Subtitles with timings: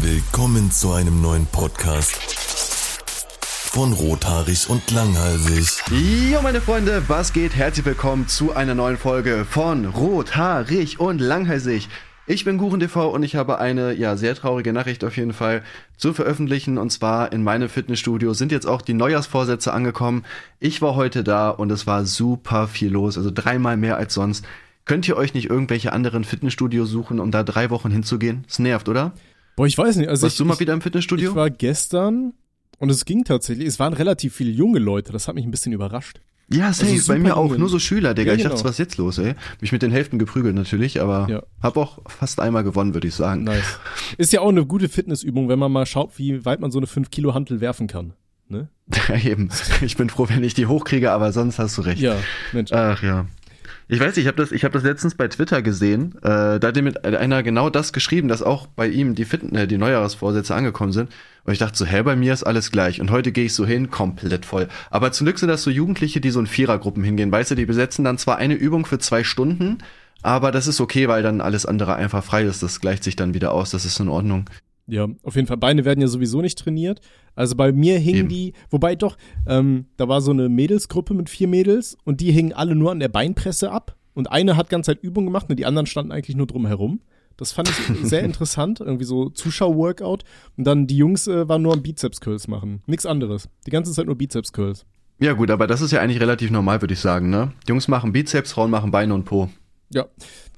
[0.00, 2.16] Willkommen zu einem neuen Podcast
[3.72, 5.82] von Rothaarig und Langhalsig.
[6.30, 7.54] Jo, meine Freunde, was geht?
[7.54, 11.88] Herzlich willkommen zu einer neuen Folge von Rothaarig und Langhalsig.
[12.26, 15.62] Ich bin GurenTV und ich habe eine ja sehr traurige Nachricht auf jeden Fall
[15.96, 20.24] zu veröffentlichen und zwar in meinem Fitnessstudio sind jetzt auch die Neujahrsvorsätze angekommen.
[20.60, 24.44] Ich war heute da und es war super viel los, also dreimal mehr als sonst.
[24.84, 28.44] Könnt ihr euch nicht irgendwelche anderen Fitnessstudios suchen, um da drei Wochen hinzugehen?
[28.48, 29.12] Es nervt, oder?
[29.58, 30.08] Boah, ich weiß nicht.
[30.08, 31.30] Also Warst ich, du mal wieder im Fitnessstudio?
[31.30, 32.32] Ich war gestern
[32.78, 33.66] und es ging tatsächlich.
[33.66, 35.10] Es waren relativ viele junge Leute.
[35.12, 36.20] Das hat mich ein bisschen überrascht.
[36.48, 37.56] Ja, safe, Also bei mir auch.
[37.56, 38.30] Nur so Schüler, Digga.
[38.30, 38.64] Ja, Ich dachte, genau.
[38.66, 39.34] was ist jetzt los, ey?
[39.60, 41.42] Mich mit den Hälften geprügelt natürlich, aber Ja.
[41.60, 43.42] hab auch fast einmal gewonnen, würde ich sagen.
[43.42, 43.80] Nice.
[44.16, 46.86] Ist ja auch eine gute Fitnessübung, wenn man mal schaut, wie weit man so eine
[46.86, 48.12] 5 Kilo Hantel werfen kann.
[48.48, 48.68] Ne?
[49.24, 49.50] Eben.
[49.82, 52.00] Ich bin froh, wenn ich die hochkriege, aber sonst hast du recht.
[52.00, 52.16] Ja,
[52.52, 52.72] Mensch.
[52.72, 53.26] Ach ja.
[53.90, 56.14] Ich weiß ich habe das, ich hab das letztens bei Twitter gesehen.
[56.18, 59.66] Äh, da hat mir einer genau das geschrieben, dass auch bei ihm die, Fit äh,
[59.66, 61.10] die Neujahrsvorsätze angekommen sind.
[61.44, 63.00] Und ich dachte so, hä, bei mir ist alles gleich.
[63.00, 64.68] Und heute gehe ich so hin, komplett voll.
[64.90, 67.32] Aber zum Glück sind das so Jugendliche, die so in Vierergruppen hingehen.
[67.32, 69.78] Weißt du, die besetzen dann zwar eine Übung für zwei Stunden,
[70.20, 72.62] aber das ist okay, weil dann alles andere einfach frei ist.
[72.62, 74.44] Das gleicht sich dann wieder aus, das ist in Ordnung.
[74.88, 75.58] Ja, auf jeden Fall.
[75.58, 77.00] Beine werden ja sowieso nicht trainiert.
[77.34, 78.28] Also bei mir hingen Eben.
[78.28, 82.54] die, wobei doch, ähm, da war so eine Mädelsgruppe mit vier Mädels und die hingen
[82.54, 83.96] alle nur an der Beinpresse ab.
[84.14, 87.00] Und eine hat ganz Zeit Übung gemacht und die anderen standen eigentlich nur drum herum.
[87.36, 90.24] Das fand ich sehr interessant, irgendwie so Zuschau-Workout.
[90.56, 92.82] Und dann die Jungs äh, waren nur am Bizeps-Curls machen.
[92.86, 93.48] Nix anderes.
[93.66, 94.86] Die ganze Zeit nur Bizeps-Curls.
[95.20, 97.52] Ja gut, aber das ist ja eigentlich relativ normal, würde ich sagen, ne?
[97.68, 99.48] Jungs machen Bizeps, Frauen machen Beine und Po.
[99.90, 100.06] Ja,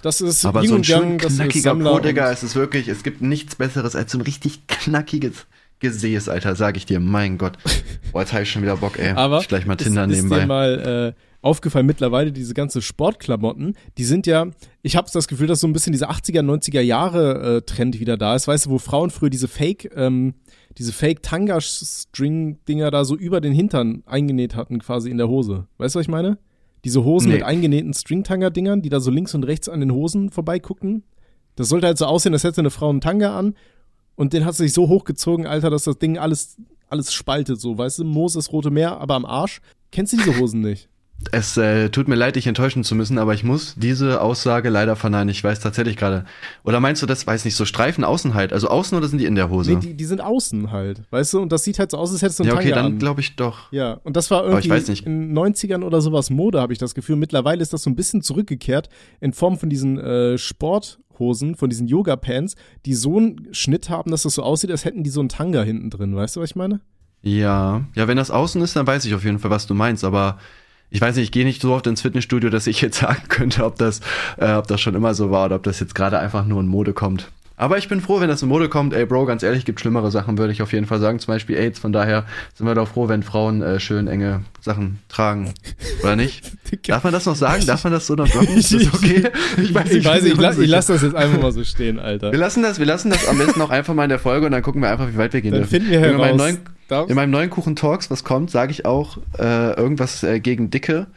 [0.02, 2.88] das ist Aber Yin so ein Yang, schön das ist knackiger Digga, es ist wirklich,
[2.88, 5.46] es gibt nichts Besseres als so ein richtig knackiges
[5.80, 7.56] Gesäß, Alter, sag ich dir, mein Gott.
[8.12, 9.12] Boah, jetzt hab ich schon wieder Bock, ey.
[9.12, 10.40] Aber ich gleich mal ist, Tinder ist nebenbei.
[10.40, 14.48] dir mal äh, aufgefallen mittlerweile, diese ganze Sportklamotten, die sind ja,
[14.82, 18.18] ich habe das Gefühl, dass so ein bisschen diese 80er, 90er Jahre äh, Trend wieder
[18.18, 20.34] da ist, weißt du, wo Frauen früher diese Fake, ähm,
[20.76, 25.28] diese Fake Tanga String Dinger da so über den Hintern eingenäht hatten quasi in der
[25.28, 25.66] Hose.
[25.78, 26.38] Weißt du, was ich meine?
[26.84, 27.34] Diese Hosen Nee.
[27.34, 31.02] mit eingenähten String Tanga Dingern, die da so links und rechts an den Hosen vorbeigucken.
[31.56, 33.54] Das sollte halt so aussehen, als hätte eine Frau einen Tanga an
[34.16, 36.56] und den hat sie sich so hochgezogen, Alter, dass das Ding alles
[36.88, 39.60] alles spaltet so, weißt du, Moses Rote Meer, aber am Arsch.
[39.92, 40.88] Kennst du diese Hosen nicht?
[41.32, 44.96] Es äh, tut mir leid, dich enttäuschen zu müssen, aber ich muss diese Aussage leider
[44.96, 45.28] verneinen.
[45.28, 46.24] Ich weiß tatsächlich gerade.
[46.64, 48.52] Oder meinst du das, weiß nicht, so Streifen außen halt?
[48.52, 49.72] Also außen oder sind die in der Hose?
[49.74, 51.40] Nee, die, die sind außen halt, weißt du?
[51.40, 52.98] Und das sieht halt so aus, als hättest du einen ja, okay, Tanga dann an.
[52.98, 53.70] glaube ich doch.
[53.70, 54.68] Ja, und das war irgendwie
[55.04, 57.16] in den 90ern oder sowas Mode, habe ich das Gefühl.
[57.16, 58.88] Mittlerweile ist das so ein bisschen zurückgekehrt
[59.20, 62.54] in Form von diesen äh, Sporthosen, von diesen Yoga-Pants,
[62.86, 65.62] die so einen Schnitt haben, dass das so aussieht, als hätten die so einen Tanga
[65.62, 66.16] hinten drin.
[66.16, 66.80] Weißt du, was ich meine?
[67.22, 70.04] Ja, ja, wenn das außen ist, dann weiß ich auf jeden Fall, was du meinst,
[70.04, 70.38] aber
[70.90, 73.64] ich weiß nicht, ich gehe nicht so oft ins Fitnessstudio, dass ich jetzt sagen könnte,
[73.64, 74.00] ob das,
[74.36, 76.66] äh, ob das schon immer so war oder ob das jetzt gerade einfach nur in
[76.66, 77.30] Mode kommt.
[77.60, 78.94] Aber ich bin froh, wenn das in Mode kommt.
[78.94, 81.18] Ey, Bro, ganz ehrlich, gibt schlimmere Sachen, würde ich auf jeden Fall sagen.
[81.18, 81.78] Zum Beispiel AIDS.
[81.78, 85.52] Von daher sind wir doch froh, wenn Frauen äh, schön enge Sachen tragen.
[86.02, 86.52] Oder nicht?
[86.88, 87.66] Darf man das noch sagen?
[87.66, 88.48] Darf man das so noch droppen?
[88.56, 89.24] Ist das okay?
[89.62, 92.32] Ich weiß, ich, weiß, ich, la ich lasse das jetzt einfach mal so stehen, Alter.
[92.32, 94.52] Wir lassen das, wir lassen das am besten auch einfach mal in der Folge und
[94.52, 95.82] dann gucken wir einfach, wie weit wir gehen Dann dürfen.
[95.82, 96.58] finden wir in meinem neuen,
[97.08, 101.08] in meinem neuen Kuchen Talks, was kommt, sage ich auch äh, irgendwas äh, gegen Dicke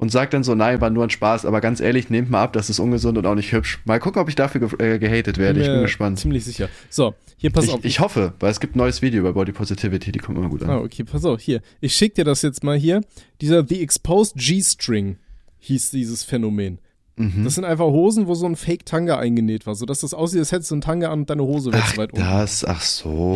[0.00, 2.54] und sag dann so, nein, war nur ein Spaß, aber ganz ehrlich, nehmt mal ab,
[2.54, 3.80] das ist ungesund und auch nicht hübsch.
[3.84, 5.60] Mal gucken, ob ich dafür ge äh, gehatet werde.
[5.60, 6.18] Ich bin gespannt.
[6.18, 6.68] Ziemlich sicher.
[6.88, 7.84] So, hier pass Ich, auf.
[7.84, 10.62] ich hoffe, weil es gibt ein neues Video über Body Positivity, die kommt immer gut
[10.62, 10.70] an.
[10.70, 11.60] Ah, okay, pass auf, hier.
[11.80, 13.02] Ich schick dir das jetzt mal hier.
[13.42, 15.18] Dieser The Exposed G-String
[15.58, 16.78] hieß dieses Phänomen.
[17.20, 17.44] Mhm.
[17.44, 20.70] Das sind einfach Hosen, wo so ein Fake-Tanga eingenäht war, sodass das aussieht, als hättest
[20.70, 22.24] du einen Tanga an und deine Hose wäre zu weit unten.
[22.24, 23.34] das, ach so.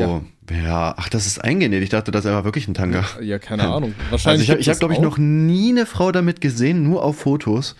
[0.50, 0.56] Ja.
[0.62, 0.94] Ja.
[0.96, 1.82] ach, das ist eingenäht.
[1.82, 3.04] Ich dachte, das ist einfach wirklich ein Tanga.
[3.22, 3.94] Ja, keine Ahnung.
[3.98, 4.48] Also Wahrscheinlich.
[4.48, 7.76] ich habe, hab, glaube ich, noch nie eine Frau damit gesehen, nur auf Fotos.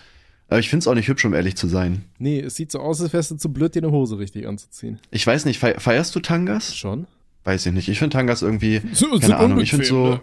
[0.47, 2.05] Aber ich finde es auch nicht hübsch, um ehrlich zu sein.
[2.19, 4.99] Nee, es sieht so aus, als wärst du zu blöd, dir eine Hose richtig anzuziehen.
[5.09, 6.75] Ich weiß nicht, fei- feierst du Tangas?
[6.75, 7.07] Schon?
[7.45, 7.89] Weiß ich nicht.
[7.89, 10.21] Ich finde Tangas irgendwie, So, keine Ahnung, ich finde so, ne?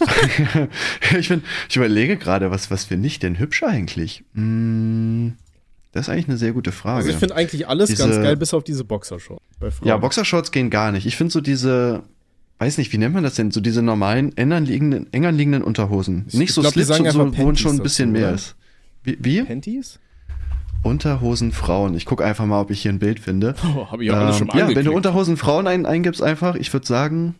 [1.18, 4.24] ich, find, ich überlege gerade, was, was finde ich denn hübsch eigentlich?
[4.34, 5.34] Hm,
[5.92, 6.98] das ist eigentlich eine sehr gute Frage.
[6.98, 9.42] Also ich finde eigentlich alles Diese- ganz geil, bis auf diese Boxershorts.
[9.82, 11.06] Ja, Boxershorts gehen gar nicht.
[11.06, 12.02] Ich finde so diese,
[12.58, 13.50] weiß nicht, wie nennt man das denn?
[13.50, 16.26] So diese normalen, enger liegenden, enger liegenden Unterhosen.
[16.28, 18.56] Ich nicht so glaub, Slips und so, wo schon ein bisschen mehr ist.
[19.04, 19.18] Wie?
[19.20, 19.42] wie?
[19.42, 19.98] Panties?
[20.82, 21.94] Unterhosen Frauen.
[21.94, 23.54] Ich gucke einfach mal, ob ich hier ein Bild finde.
[23.74, 24.96] Oh, hab ich ja alles Ähm, schon mal ja, wenn du angeklickt.
[24.96, 27.34] Unterhosen Frauen ein, eingibst, einfach, ich würde sagen,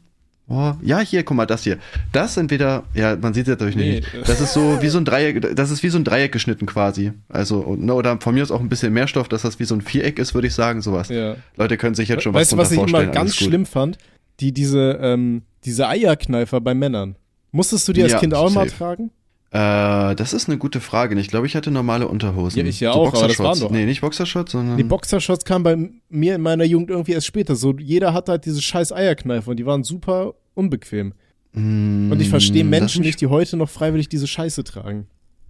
[0.49, 1.79] oh, ja, hier, guck mal, das hier.
[2.13, 4.09] Das entweder, ja, man sieht es natürlich Nee, nicht.
[4.29, 7.13] Das ist so wie so ein Dreieck, das ist wie so ein Dreieck geschnitten quasi.
[7.29, 9.75] Also, ne, oder von mir ist auch ein bisschen mehr Stoff, dass das wie so
[9.75, 11.09] ein Viereck ist, würde ich sagen, sowas.
[11.09, 11.37] Ja.
[11.57, 13.49] Leute können sich jetzt schon weißt du, was was ich immer ganz gut.
[13.49, 13.99] schlimm fand?
[14.41, 17.17] Die, diese, ähm, diese Eierkneifer bei Männern.
[17.53, 19.11] Musstest du die als Ja, Kind auch immer tragen?
[19.57, 21.19] Äh, das ist eine gute Frage.
[21.19, 22.59] Ich glaube, ich hatte normale Unterhosen.
[22.61, 23.71] Ja, ich ja auch, aber das waren doch.
[23.71, 24.77] Nee, nicht Boxershorts, sondern.
[24.77, 27.57] Die Boxershorts kamen bei mir in meiner Jugend irgendwie erst später.
[27.57, 31.15] So, jeder hatte halt diese scheiß Eierkneife und die waren super unbequem.
[31.53, 35.07] Mm, Und ich verstehe Menschen nicht- nicht, die heute noch freiwillig diese Scheiße tragen.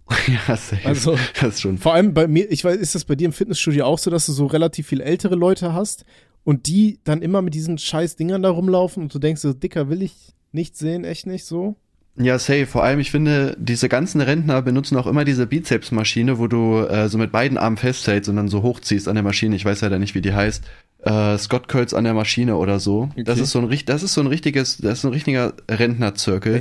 [0.28, 0.78] ja, safe.
[0.86, 1.78] Also- das ist schon.
[1.78, 4.26] Vor allem bei mir, ich weiß, ist das bei dir im Fitnessstudio auch so, dass
[4.26, 6.04] du so relativ viel ältere Leute hast
[6.44, 9.88] und die dann immer mit diesen scheiß Dingern da rumlaufen und du denkst so, Dicker,
[9.88, 10.14] will ich
[10.52, 11.74] nicht sehen, echt nicht so?
[12.18, 12.66] Ja, safe.
[12.66, 17.08] Vor allem, ich finde, diese ganzen Rentner benutzen auch immer diese Bizepsmaschine, wo du äh,
[17.08, 19.54] so mit beiden Armen festhältst und dann so hochziehst an der Maschine.
[19.56, 20.64] Ich weiß leider nicht, wie die heißt.
[21.02, 23.10] Äh, Scott Curls an der Maschine oder so.
[23.16, 23.42] Das Okay.
[23.44, 26.60] ist so ein richt- das ist so ein richtiges, das ist so ein richtiger Rentnerzirkel.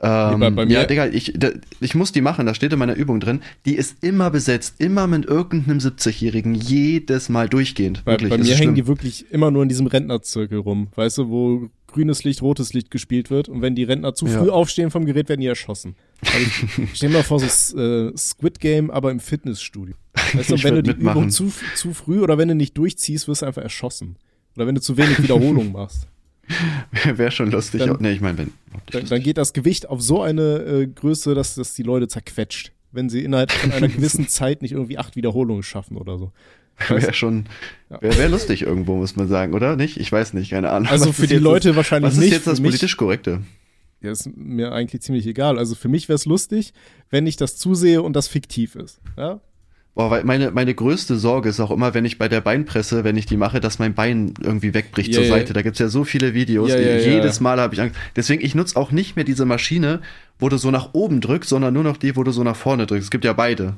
[0.00, 2.78] Ähm, bei- bei mir- ja, Digga, ich, da, ich muss die machen, das steht in
[2.78, 3.40] meiner Übung drin.
[3.66, 8.04] Die ist immer besetzt, immer mit irgendeinem 70-Jährigen, jedes Mal durchgehend.
[8.04, 8.74] Bei, Wirklich, bei mir hängen schlimm.
[8.74, 12.90] die wirklich immer nur in diesem Rentnerzirkel rum, weißt du, wo grünes Licht, rotes Licht
[12.90, 14.38] gespielt wird und wenn die Rentner zu Ja.
[14.40, 15.94] früh aufstehen vom Gerät, werden die erschossen.
[16.22, 16.46] Also
[16.92, 19.94] ich mir mal vor, so äh, Squid Game, aber im Fitnessstudio.
[20.34, 21.16] Weißt du, wenn du die mitmachen.
[21.18, 24.16] Übung zu, zu früh oder wenn du nicht durchziehst, wirst du einfach erschossen.
[24.56, 26.06] Oder wenn du zu wenig Wiederholung machst.
[27.04, 27.80] Wäre schon lustig.
[27.80, 28.52] Dann- nee, ich meine, wenn.
[28.90, 32.72] Dann, dann geht das Gewicht auf so eine äh, Größe, dass das die Leute zerquetscht,
[32.92, 36.32] wenn sie innerhalb von einer gewissen Zeit nicht irgendwie acht Wiederholungen schaffen oder so.
[36.88, 37.46] Wäre schon,
[37.88, 39.76] wäre wär lustig irgendwo, muss man sagen, oder?
[39.76, 39.96] Nicht?
[39.96, 40.88] Ich weiß nicht, keine Ahnung.
[40.88, 42.32] Also für die Leute das, wahrscheinlich Was ist nicht.
[42.32, 43.42] jetzt das politisch Korrekte?
[44.00, 45.58] Ja, ist mir eigentlich ziemlich egal.
[45.58, 46.72] Also für mich wäre es lustig,
[47.10, 49.00] wenn ich das zusehe und das fiktiv ist.
[49.16, 49.40] Ja?
[49.94, 53.16] Boah, weil meine, meine größte Sorge ist auch immer, wenn ich bei der Beinpresse, wenn
[53.16, 55.26] ich die mache, dass mein Bein irgendwie wegbricht Ja, zur.
[55.26, 55.52] Seite.
[55.52, 56.70] Da gibt's ja so viele Videos.
[56.70, 56.78] Ja.
[56.78, 57.96] jedes Mal habe ich Angst.
[58.16, 60.00] Deswegen, ich nutze auch nicht mehr diese Maschine,
[60.38, 62.86] wo du so nach oben drückst, sondern nur noch die, wo du so nach vorne
[62.86, 63.04] drückst.
[63.04, 63.74] Es gibt ja beide.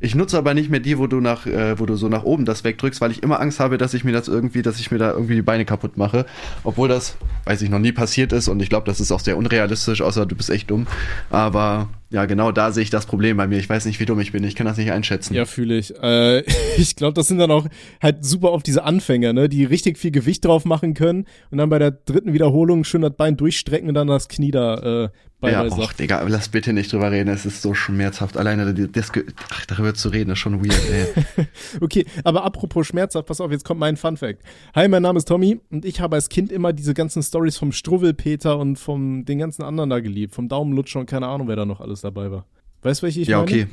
[0.00, 2.44] Ich nutze aber nicht mehr die, wo du nach, äh, wo du so nach oben
[2.44, 4.98] das wegdrückst, weil ich immer Angst habe, dass ich mir das irgendwie, dass ich mir
[4.98, 6.26] da irgendwie die Beine kaputt mache.
[6.64, 9.36] Obwohl das, weiß ich, noch nie passiert ist und ich glaube, das ist auch sehr
[9.36, 10.86] unrealistisch, außer du bist echt dumm.
[11.30, 13.58] Aber ja, genau da sehe ich das Problem bei mir.
[13.58, 14.44] Ich weiß nicht, wie dumm ich bin.
[14.44, 15.34] Ich kann das nicht einschätzen.
[15.34, 15.94] Ja, fühle ich.
[16.02, 16.42] Äh,
[16.76, 17.66] ich glaube, das sind dann auch
[18.02, 21.70] halt super auf diese Anfänger, ne, die richtig viel Gewicht drauf machen können und dann
[21.70, 25.08] bei der dritten Wiederholung schön das Bein durchstrecken und dann das Knie da äh,
[25.42, 25.80] Ja, beiweise.
[25.80, 27.28] och, Digga, lass bitte nicht drüber reden.
[27.28, 28.36] Es ist so schmerzhaft.
[28.36, 29.10] Alleine das,
[29.50, 31.46] ach, darüber zu reden, ist schon weird, ey.
[31.80, 34.42] Okay, aber apropos schmerzhaft, pass auf, jetzt kommt mein Fun Fact.
[34.74, 37.72] Hi, mein Name ist Tommy und ich habe als Kind immer diese ganzen Stories vom
[37.72, 41.64] Struwwelpeter und vom den ganzen anderen da geliebt, vom Daumenlutscher und keine Ahnung, wer da
[41.66, 42.46] noch alles dabei war.
[42.82, 43.50] Weißt du, welche ich ja, meine?
[43.50, 43.66] okay.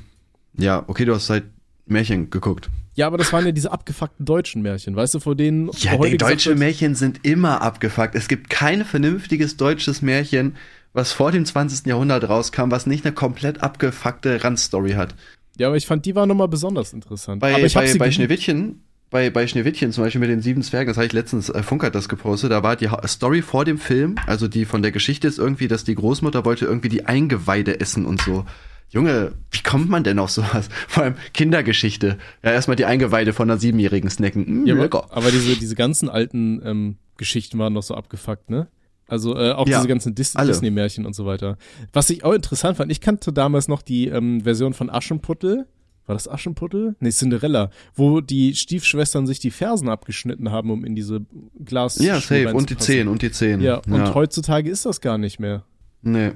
[0.58, 1.44] Ja, okay, du hast halt
[1.86, 2.70] Märchen geguckt.
[2.96, 6.12] Ja, aber das waren ja diese abgefuckten deutschen Märchen, weißt du, vor denen Ja, heute
[6.12, 8.14] die gesagt deutsche wird- Märchen sind immer abgefuckt.
[8.16, 10.56] Es gibt kein vernünftiges deutsches Märchen,
[10.94, 11.86] was vor dem 20.
[11.86, 15.16] Jahrhundert rauskam, was nicht eine komplett abgefuckte Randstory hat.
[15.58, 17.42] Ja, aber ich fand, die war nochmal besonders interessant.
[17.42, 20.62] Bei, aber ich bei, sie bei Schneewittchen, bei, bei Schneewittchen zum Beispiel mit den sieben
[20.62, 23.66] Zwergen, das habe ich letztens, äh, Funk hat das gepostet, da war die Story vor
[23.66, 27.06] dem Film, also die von der Geschichte ist irgendwie, dass die Großmutter wollte irgendwie die
[27.06, 28.46] Eingeweide essen und so.
[28.92, 30.68] Junge, wie kommt man denn auf sowas?
[30.88, 32.18] Vor allem Kindergeschichte.
[32.44, 34.64] Ja, erstmal die Eingeweide von einer Siebenjährigen snacken.
[34.64, 35.04] Mm, Ja, lecker.
[35.04, 38.68] aber, aber diese, diese ganzen alten ähm, Geschichten waren noch so abgefuckt, ne?
[39.10, 40.34] Also äh, auch Ja, diese ganzen Dis.
[40.34, 41.58] Disney-Märchen und so weiter.
[41.94, 45.66] Was ich auch interessant fand, ich kannte damals noch die ähm, Version von Aschenputtel.
[46.06, 46.96] War das Aschenputtel?
[47.00, 51.22] Nee, Cinderella, wo die Stiefschwestern sich die Fersen abgeschnitten haben, um in diese
[51.64, 52.00] Glas.
[52.00, 52.54] Ja, safe.
[52.54, 53.62] Und die Zehen, und die Zehen.
[53.62, 55.66] Ja, und heutzutage ist das gar nicht mehr.
[56.02, 56.32] Nee.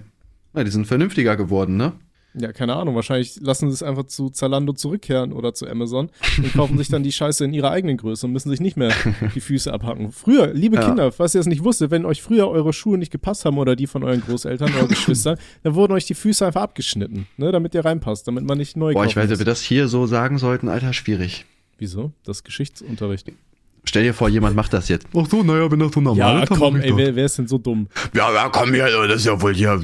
[0.56, 1.94] Ja, die sind vernünftiger geworden, ne?
[2.36, 2.96] Ja, keine Ahnung.
[2.96, 7.04] Wahrscheinlich lassen sie es einfach zu Zalando zurückkehren oder zu Amazon und kaufen sich dann
[7.04, 8.92] die Scheiße in ihrer eigenen Größe und müssen sich nicht mehr
[9.36, 10.12] die Füße abhacken.
[10.12, 10.88] Früher, liebe Ja.
[10.88, 13.76] Kinder, falls ihr das nicht wusstet, wenn euch früher eure Schuhe nicht gepasst haben oder
[13.76, 17.76] die von euren Großeltern oder Geschwistern, dann wurden euch die Füße einfach abgeschnitten, ne, damit
[17.76, 19.46] ihr reinpasst, damit man nicht neu Boah, ich weiß, ob wir muss.
[19.46, 21.46] das hier so sagen sollten, Alter, schwierig.
[21.78, 22.12] Wieso?
[22.24, 23.32] Das Geschichtsunterricht.
[23.86, 25.08] Stell dir vor, jemand macht das jetzt.
[25.16, 27.38] Ach so, naja, wenn das so normal Ja, ist, dann komm, ey, wer, wer ist
[27.38, 27.88] denn so dumm?
[28.14, 29.84] Ja, ja, komm hier, das ist ja wohl hier.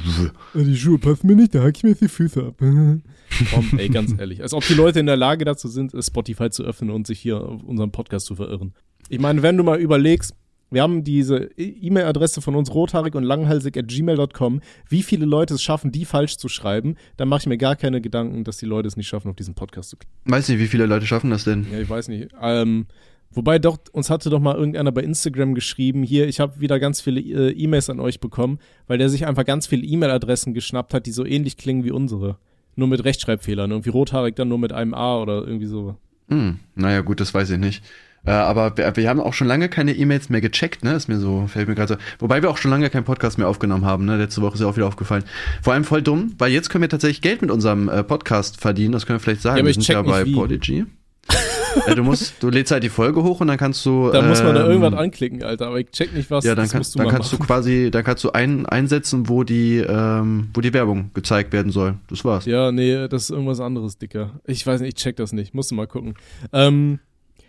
[0.53, 2.55] Die Schuhe passen mir nicht, da hack ich mir jetzt die Füße ab.
[3.53, 4.41] Komm, ey, ganz ehrlich.
[4.41, 7.39] Als ob die Leute in der Lage dazu sind, Spotify zu öffnen und sich hier
[7.39, 8.73] auf unseren Podcast zu verirren.
[9.07, 10.33] Ich meine, wenn du mal überlegst,
[10.71, 14.61] wir haben diese E-Mail-Adresse von uns rothaarig und langhalsig at gmail.com.
[14.87, 18.01] Wie viele Leute es schaffen, die falsch zu schreiben, dann mache ich mir gar keine
[18.01, 20.15] Gedanken, dass die Leute es nicht schaffen, auf diesen Podcast zu klicken.
[20.25, 21.65] Weiß nicht, wie viele Leute schaffen das denn?
[21.71, 22.29] Ja, ich weiß nicht.
[22.41, 22.85] Ähm,
[23.31, 27.01] wobei doch, uns hatte doch mal irgendeiner bei Instagram geschrieben, hier, ich habe wieder ganz
[27.01, 31.05] viele äh, E-Mails an euch bekommen, weil der sich einfach ganz viele E-Mail-Adressen geschnappt hat,
[31.05, 32.37] die so ähnlich klingen wie unsere.
[32.75, 33.71] Nur mit Rechtschreibfehlern.
[33.71, 35.95] Irgendwie rothaarig dann nur mit einem A oder irgendwie so.
[36.29, 37.83] Hm, naja, gut, das weiß ich nicht.
[38.25, 40.93] Äh, aber wir, wir haben auch schon lange keine E-Mails mehr gecheckt, ne?
[40.93, 41.99] Ist mir so, fällt mir gerade so.
[42.19, 44.17] Wobei wir auch schon lange keinen Podcast mehr aufgenommen haben, ne?
[44.17, 45.23] Letzte Woche ist ja auch wieder aufgefallen.
[45.61, 48.91] Vor allem voll dumm, weil jetzt können wir tatsächlich Geld mit unserem äh, Podcast verdienen,
[48.91, 49.59] das können wir vielleicht sagen.
[49.59, 50.23] Ja, wir sind ja nicht bei.
[50.25, 50.85] Podigy.
[51.87, 54.09] Ja, du musst, du lädst halt die Folge hoch und dann kannst du.
[54.11, 55.67] Da muss man da ähm, irgendwas anklicken, Alter.
[55.67, 56.43] Aber ich check nicht was.
[56.43, 57.47] Ja, dann, das kann, du dann kannst du machen.
[57.47, 61.95] quasi, dann kannst du ein, einsetzen, wo die, ähm, wo die Werbung gezeigt werden soll.
[62.09, 62.45] Das war's.
[62.45, 64.39] Ja, nee, das ist irgendwas anderes, Dicker.
[64.45, 65.53] Ich weiß nicht, ich check das nicht.
[65.53, 66.15] Musst du mal gucken.
[66.53, 66.99] Ähm,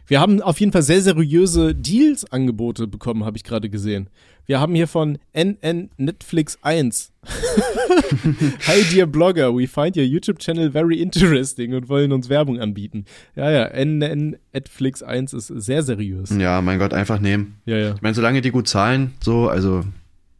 [0.06, 4.10] wir haben auf jeden Fall sehr seriöse Deals-Angebote bekommen, habe ich gerade gesehen.
[4.50, 7.12] Wir haben hier von NN Netflix 1.
[8.66, 13.04] Hi dear Blogger, we find your YouTube channel very interesting und wollen uns Werbung anbieten.
[13.36, 16.30] Ja, ja, NN Netflix 1 ist sehr seriös.
[16.36, 17.58] Ja, mein Gott, einfach nehmen.
[17.64, 17.94] Ja, ja.
[17.94, 19.84] Ich meine, solange die gut zahlen, so, also,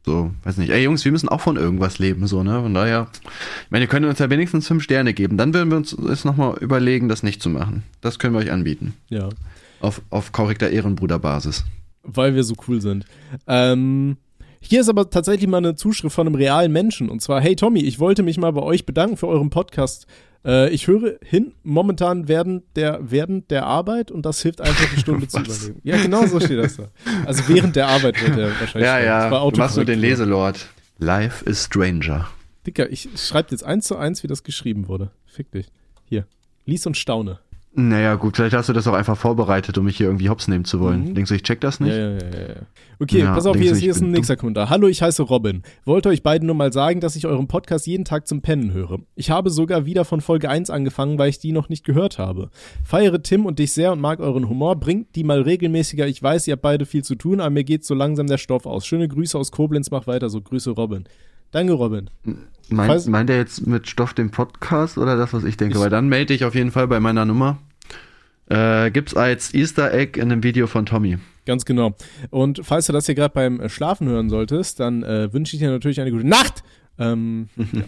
[0.05, 0.71] so, weiß nicht.
[0.71, 2.62] Ey, Jungs, wir müssen auch von irgendwas leben, so, ne?
[2.62, 5.37] Von daher, ich meine, ihr könnt uns ja wenigstens fünf Sterne geben.
[5.37, 7.85] Dann würden wir uns jetzt nochmal überlegen, das nicht zu machen.
[8.00, 8.95] Das können wir euch anbieten.
[9.09, 9.29] Ja.
[9.79, 11.64] Auf, auf korrekter Ehrenbruderbasis.
[12.02, 13.04] Weil wir so cool sind.
[13.47, 14.16] Ähm,
[14.61, 17.09] hier ist aber tatsächlich mal eine Zuschrift von einem realen Menschen.
[17.09, 20.07] Und zwar, hey Tommy, ich wollte mich mal bei euch bedanken für euren Podcast.
[20.45, 25.00] Äh, ich höre hin, momentan während der, während der Arbeit und das hilft einfach, die
[25.00, 25.80] Stunde zu überleben.
[25.83, 26.88] Ja, genau so steht das da.
[27.25, 28.87] Also während der Arbeit wird er wahrscheinlich.
[28.87, 29.33] Ja, schreiben.
[29.33, 30.00] ja, du machst nur den.
[30.00, 30.69] Leselord.
[30.99, 32.28] Life is Stranger.
[32.66, 35.11] Dicker, ich schreibe jetzt eins zu eins, wie das geschrieben wurde.
[35.25, 35.69] Fick dich.
[36.04, 36.26] Hier.
[36.66, 37.38] Lies und staune.
[37.73, 40.65] Naja, gut, vielleicht hast du das auch einfach vorbereitet, um mich hier irgendwie hops nehmen
[40.65, 41.11] zu wollen.
[41.11, 41.15] Mhm.
[41.15, 41.93] Denkst du, ich check das nicht?
[41.93, 42.55] Ja, ja, ja, ja.
[42.99, 44.71] Okay, Ja, pass auf, hier ist, hier ist ein nächster Kommentar.
[44.71, 45.62] Hallo, ich heiße Robin.
[45.85, 48.99] Wollte euch beiden nur mal sagen, dass ich euren Podcast jeden Tag zum Pennen höre.
[49.15, 52.50] Ich habe sogar wieder von Folge 1 angefangen, weil ich die noch nicht gehört habe.
[52.83, 54.75] Feiere Tim und dich sehr und mag euren Humor.
[54.75, 56.09] Bringt die mal regelmäßiger.
[56.09, 58.67] Ich weiß, ihr habt beide viel zu tun, aber mir geht so langsam der Stoff
[58.67, 58.85] aus.
[58.85, 60.41] Schöne Grüße aus Koblenz, mach weiter so.
[60.41, 61.05] Grüße Robin.
[61.52, 62.11] Danke, Robin.
[62.69, 65.75] Meint, meint er jetzt mit Stoff den Podcast oder das, was ich denke?
[65.76, 67.59] Ich- Weil dann melde ich auf jeden Fall bei meiner Nummer.
[68.49, 71.19] Äh, gibt's als Easter Egg in einem Video von Tommy.
[71.47, 71.95] Ganz genau.
[72.30, 75.71] Und falls du das hier gerade beim Schlafen hören solltest, dann äh, wünsche ich dir
[75.71, 76.62] natürlich eine gute Nacht.
[76.99, 77.83] Ähm, ja.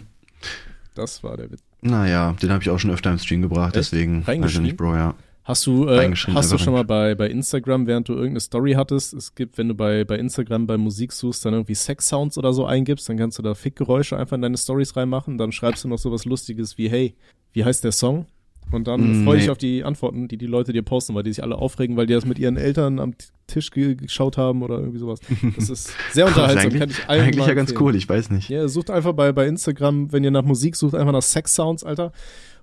[0.95, 1.61] Das war der Witz.
[1.81, 3.91] Naja, den habe ich auch schon öfter im Stream gebracht, Echt?
[3.91, 4.19] deswegen.
[4.19, 4.63] Weiß ich Reingeschrieben?
[4.63, 5.15] nicht, Bro, ja.
[5.45, 9.13] Hast du, äh, hast du schon mal bei, bei Instagram, während du irgendeine Story hattest,
[9.13, 12.65] es gibt, wenn du bei, bei Instagram bei Musik suchst, dann irgendwie Sex-Sounds oder so
[12.65, 15.97] eingibst, dann kannst du da Fickgeräusche einfach in deine Stories reinmachen, dann schreibst du noch
[15.97, 17.15] sowas Lustiges wie, hey,
[17.51, 18.25] wie heißt der Song?
[18.71, 19.51] Und dann Mm, freu dich nee.
[19.51, 22.13] auf die Antworten, die die Leute dir posten, weil die sich alle aufregen, weil die
[22.13, 23.13] das mit ihren Eltern am
[23.45, 25.19] Tisch ge geschaut haben oder irgendwie sowas.
[25.55, 27.89] Das ist sehr ist unterhaltsam, eigentlich kann ich allen eigentlich mal ja ganz empfehlen.
[27.89, 28.49] cool, ich weiß nicht.
[28.49, 32.13] Ja, sucht einfach bei, bei Instagram, wenn ihr nach Musik sucht, einfach nach Sex-Sounds, Alter.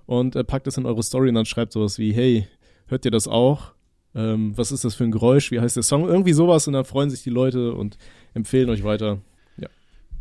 [0.07, 2.47] Und äh, packt das in eure Story und dann schreibt sowas wie, hey,
[2.91, 3.73] hört ihr das auch?
[4.13, 5.51] Ähm, was ist das für ein Geräusch?
[5.51, 6.07] Wie heißt der Song?
[6.07, 7.97] Irgendwie sowas und dann freuen sich die Leute und
[8.33, 9.19] empfehlen euch weiter.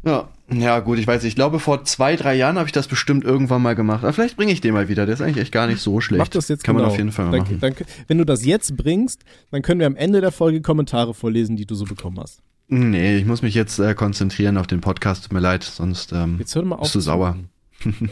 [0.02, 1.32] Ja, ja gut, ich weiß nicht.
[1.32, 4.02] Ich glaube, vor zwei, drei Jahren habe ich das bestimmt irgendwann mal gemacht.
[4.02, 5.04] Aber vielleicht bringe ich den mal wieder.
[5.04, 6.18] Der ist eigentlich echt gar nicht so schlecht.
[6.18, 6.86] Mach das jetzt Kann genau.
[6.86, 7.58] man auf jeden Fall mal dann, machen.
[7.60, 7.74] Dann,
[8.06, 11.66] wenn du das jetzt bringst, dann können wir am Ende der Folge Kommentare vorlesen, die
[11.66, 12.40] du so bekommen hast.
[12.68, 15.24] Nee, ich muss mich jetzt äh, konzentrieren auf den Podcast.
[15.24, 16.82] Tut mir leid, sonst ähm, Jetzt hör mal auf.
[16.82, 17.36] bist du sauer.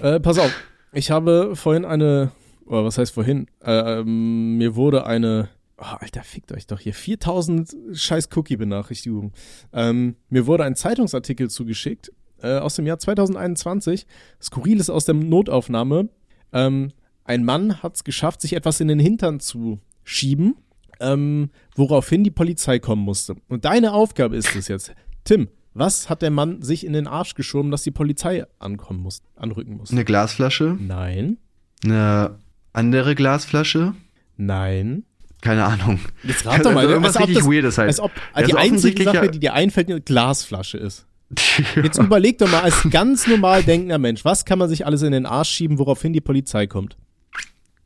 [0.02, 0.52] äh, pass auf,
[0.92, 2.32] ich habe vorhin eine,
[2.68, 3.46] oder was heißt vorhin?
[3.64, 5.48] Äh, ähm, mir wurde eine,
[5.78, 9.32] oh, Alter, fickt euch doch hier, 4000 scheiß Cookie-Benachrichtigungen.
[9.72, 14.06] Ähm, mir wurde ein Zeitungsartikel zugeschickt äh, aus dem Jahr 2021,
[14.40, 16.08] Skurriles aus der Notaufnahme.
[16.52, 16.92] Ähm,
[17.24, 20.56] ein Mann hat es geschafft, sich etwas in den Hintern zu schieben,
[21.00, 23.36] ähm, woraufhin die Polizei kommen musste.
[23.48, 24.94] Und deine Aufgabe ist es jetzt,
[25.24, 29.22] Tim, was hat der Mann sich in den Arsch geschoben, dass die Polizei ankommen muss,
[29.36, 29.90] anrücken muss?
[29.90, 31.38] Eine Glasflasche, Nein,
[31.84, 32.38] eine
[32.78, 33.94] andere Glasflasche,
[34.36, 35.04] nein.
[35.40, 36.00] keine Ahnung.
[36.24, 37.88] Jetzt rat doch mal, Also irgendwas als richtig das, Weirdes halt.
[37.88, 41.06] als ob Ja, die einzige Sache, ja- die dir einfällt, eine Glasflasche ist.
[41.82, 45.12] Jetzt überleg doch mal als ganz normal denkender Mensch, was kann man sich alles in
[45.12, 46.96] den Arsch schieben, woraufhin die Polizei kommt?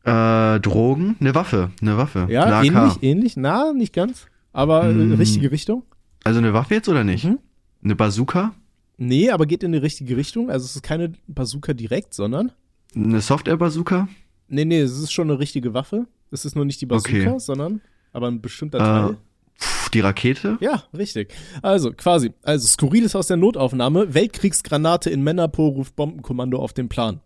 [0.05, 2.27] Äh, Drogen, eine Waffe, eine Waffe.
[2.29, 2.65] Ja, AK.
[2.67, 5.15] ähnlich, ähnlich, na, nicht ganz, aber äh, Hm.
[5.15, 5.83] richtige Richtung.
[6.25, 7.25] Also eine Waffe jetzt oder nicht?
[7.25, 7.39] Mhm.
[7.85, 8.53] Eine Bazooka?
[8.99, 10.51] Nee, aber geht in die richtige Richtung.
[10.51, 12.53] Also es ist keine Bazooka direkt, sondern
[12.95, 14.07] Eine Software-Bazooka?
[14.53, 16.07] Nee, nee, es ist schon eine richtige Waffe.
[16.31, 17.35] Es ist nur nicht die Bazooka, Okay.
[17.39, 17.81] sondern
[18.13, 19.17] aber ein bestimmter Äh, Teil.
[19.59, 20.57] Pff, die Rakete?
[20.61, 21.35] Ja, richtig.
[21.63, 22.33] Also, quasi.
[22.43, 24.15] Also, Skurriles aus der Notaufnahme.
[24.15, 27.21] Weltkriegsgranate in Männerpo ruft Bombenkommando auf den Plan.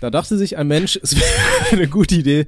[0.00, 1.26] Da dachte sich ein Mensch, es wäre
[1.72, 2.46] eine gute Idee,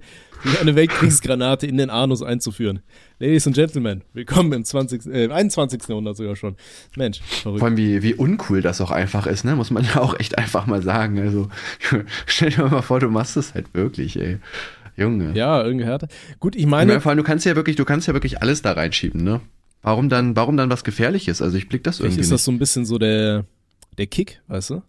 [0.61, 2.81] eine Weltkriegsgranate in den Anus einzuführen.
[3.19, 5.83] Ladies and Gentlemen, willkommen im 20., äh, 21.
[5.89, 6.57] Jahrhundert sogar schon.
[6.97, 7.63] Mensch, Vor verrückt.
[7.63, 9.55] allem, wie, wie uncool das auch einfach ist, ne?
[9.55, 11.21] Muss man ja auch echt einfach mal sagen.
[11.21, 11.49] Also,
[12.27, 14.39] stell dir mal vor, du machst es halt wirklich, ey.
[14.97, 15.33] Junge.
[15.35, 16.09] Ja, irgendwie härter.
[16.39, 18.73] Gut, ich meine, vor allem, du kannst ja wirklich, du kannst ja wirklich alles da
[18.73, 19.41] reinschieben, ne?
[19.83, 21.43] Warum dann, warum dann was Gefährliches?
[21.43, 23.45] Also ich blick das vielleicht irgendwie ist das so ein bisschen so der,
[23.99, 24.83] der Kick, weißt du?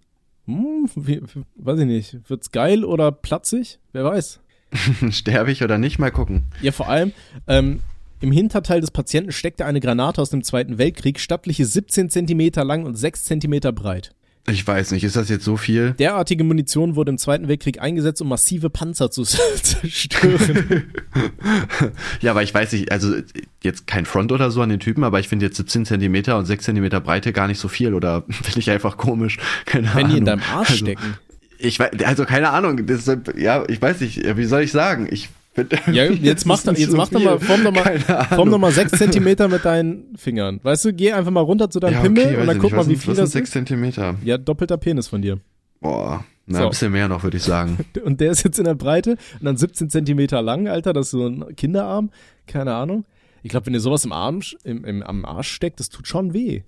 [0.45, 1.21] Hm, wie,
[1.55, 2.29] weiß ich nicht.
[2.29, 3.79] Wird's geil oder platzig?
[3.91, 4.39] Wer weiß.
[5.12, 6.00] Sterbe ich oder nicht?
[6.00, 6.45] Mal gucken.
[6.62, 7.13] Ja, vor allem,
[7.47, 7.81] ähm,
[8.19, 12.85] im Hinterteil des Patienten steckte eine Granate aus dem Zweiten Weltkrieg, stattliche 17 Zentimeter lang
[12.85, 14.15] und 6 Zentimeter breit.
[14.45, 15.91] Ich weiß nicht, ist das jetzt so viel?
[15.91, 20.83] Derartige Munition wurde im Zweiten Weltkrieg eingesetzt, um massive Panzer zu zerstören.
[22.21, 23.15] ja, aber ich weiß nicht, also
[23.62, 26.45] jetzt kein Front oder so an den Typen, aber ich finde jetzt 17 Zentimeter und
[26.45, 29.38] 6 Zentimeter Breite gar nicht so viel oder finde ich einfach komisch.
[29.65, 30.12] Keine Wenn Ahnung.
[30.12, 31.17] die in deinem Arsch also, stecken.
[31.57, 35.07] Ich weiß, also keine Ahnung, das, ja, ich weiß nicht, wie soll ich sagen?
[35.09, 35.29] Ich
[35.91, 38.91] Ja, jetzt mach, doch, jetzt so mach mal, form doch mal, form doch mal sechs
[38.93, 40.60] Zentimeter mit deinen Fingern.
[40.63, 42.72] Weißt du, geh einfach mal runter zu deinem ja, Pimmel okay, und weiß dann guck
[42.72, 42.77] nicht.
[42.77, 43.53] mal, wie viel das sechs ist.
[43.53, 44.15] Zentimeter.
[44.24, 45.39] Ja, doppelter Penis von dir.
[45.79, 46.63] Boah, na, So.
[46.65, 47.77] ein bisschen mehr noch, würde ich sagen.
[48.03, 51.12] Und der ist jetzt in der Breite und dann 17 Zentimeter lang, Alter, das ist
[51.12, 52.10] so ein Kinderarm.
[52.48, 53.05] Keine Ahnung.
[53.43, 56.33] Ich glaube, wenn dir sowas im Arm, im, im, am Arsch steckt, das tut schon
[56.33, 56.62] weh.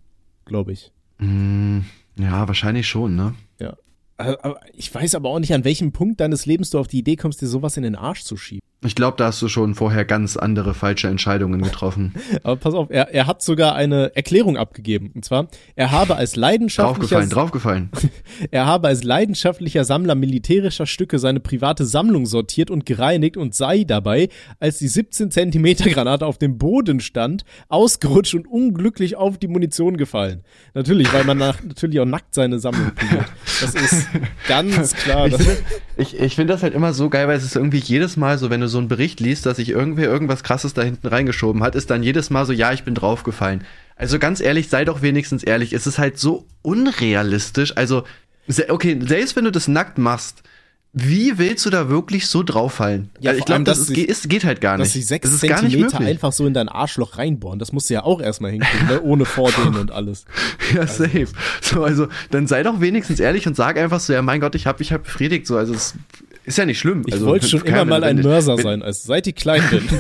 [0.46, 0.92] Glaube ich.
[1.20, 1.86] Hm,
[2.20, 3.34] ja, wahrscheinlich schon, ne?
[3.60, 3.75] Ja.
[4.18, 7.15] Aber ich weiß aber auch nicht, an welchem Punkt deines Lebens du auf die Idee
[7.18, 8.62] kommst, dir sowas in den Arsch zu schieben.
[8.86, 12.13] Ich glaube, da hast du schon vorher ganz andere falsche Entscheidungen getroffen.
[12.44, 15.12] Aber pass auf, er, er hat sogar eine Erklärung abgegeben.
[15.13, 17.89] Und zwar, er habe als leidenschaftlicher, draufgefallen, draufgefallen.
[18.51, 23.84] er habe als leidenschaftlicher Sammler militärischer Stücke seine private Sammlung sortiert und gereinigt und sei
[23.84, 29.48] dabei, als die 17 Zentimeter Granate auf dem Boden stand, ausgerutscht und unglücklich auf die
[29.48, 30.44] Munition gefallen.
[30.74, 33.25] Natürlich, weil man nach, natürlich auch nackt seine Sammlung prügelt.
[33.62, 34.08] Das ist
[34.48, 35.27] ganz klar.
[35.27, 35.58] Ich finde
[35.98, 38.50] ich, ich find das halt immer so geil, weil es ist irgendwie jedes Mal so,
[38.50, 41.75] wenn du so einen Bericht liest, dass sich irgendwer irgendwas krasses da hinten reingeschoben hat,
[41.75, 43.63] ist dann jedes Mal so, ja, ich bin draufgefallen.
[43.96, 47.77] Also ganz ehrlich, sei doch wenigstens ehrlich, es ist halt so unrealistisch.
[47.77, 48.03] Also,
[48.70, 50.44] okay, selbst wenn du das nackt machst,
[50.98, 53.10] wie willst du da wirklich so drauffallen?
[53.20, 54.86] Ja, also ich glaube, das dass ist, geht, ist, geht halt gar nicht.
[54.86, 57.60] dass sich sechs das ist gar nicht Zentimeter einfach so in dein Arschloch reinbohren.
[57.60, 59.01] Das musst du ja auch erstmal hinkriegen, ne?
[59.01, 60.25] ohne Vordehnen und alles.
[60.74, 61.27] Ja, safe.
[61.62, 64.65] So, also, dann sei doch wenigstens ehrlich und sag einfach so, ja, mein Gott, ich
[64.65, 65.94] hab, ich hab befriedigt, so, also, es
[66.46, 67.04] ist ja nicht schlimm.
[67.06, 69.84] Ich also, wollte schon immer mal ein Mörser sein, als seit ich klein bin.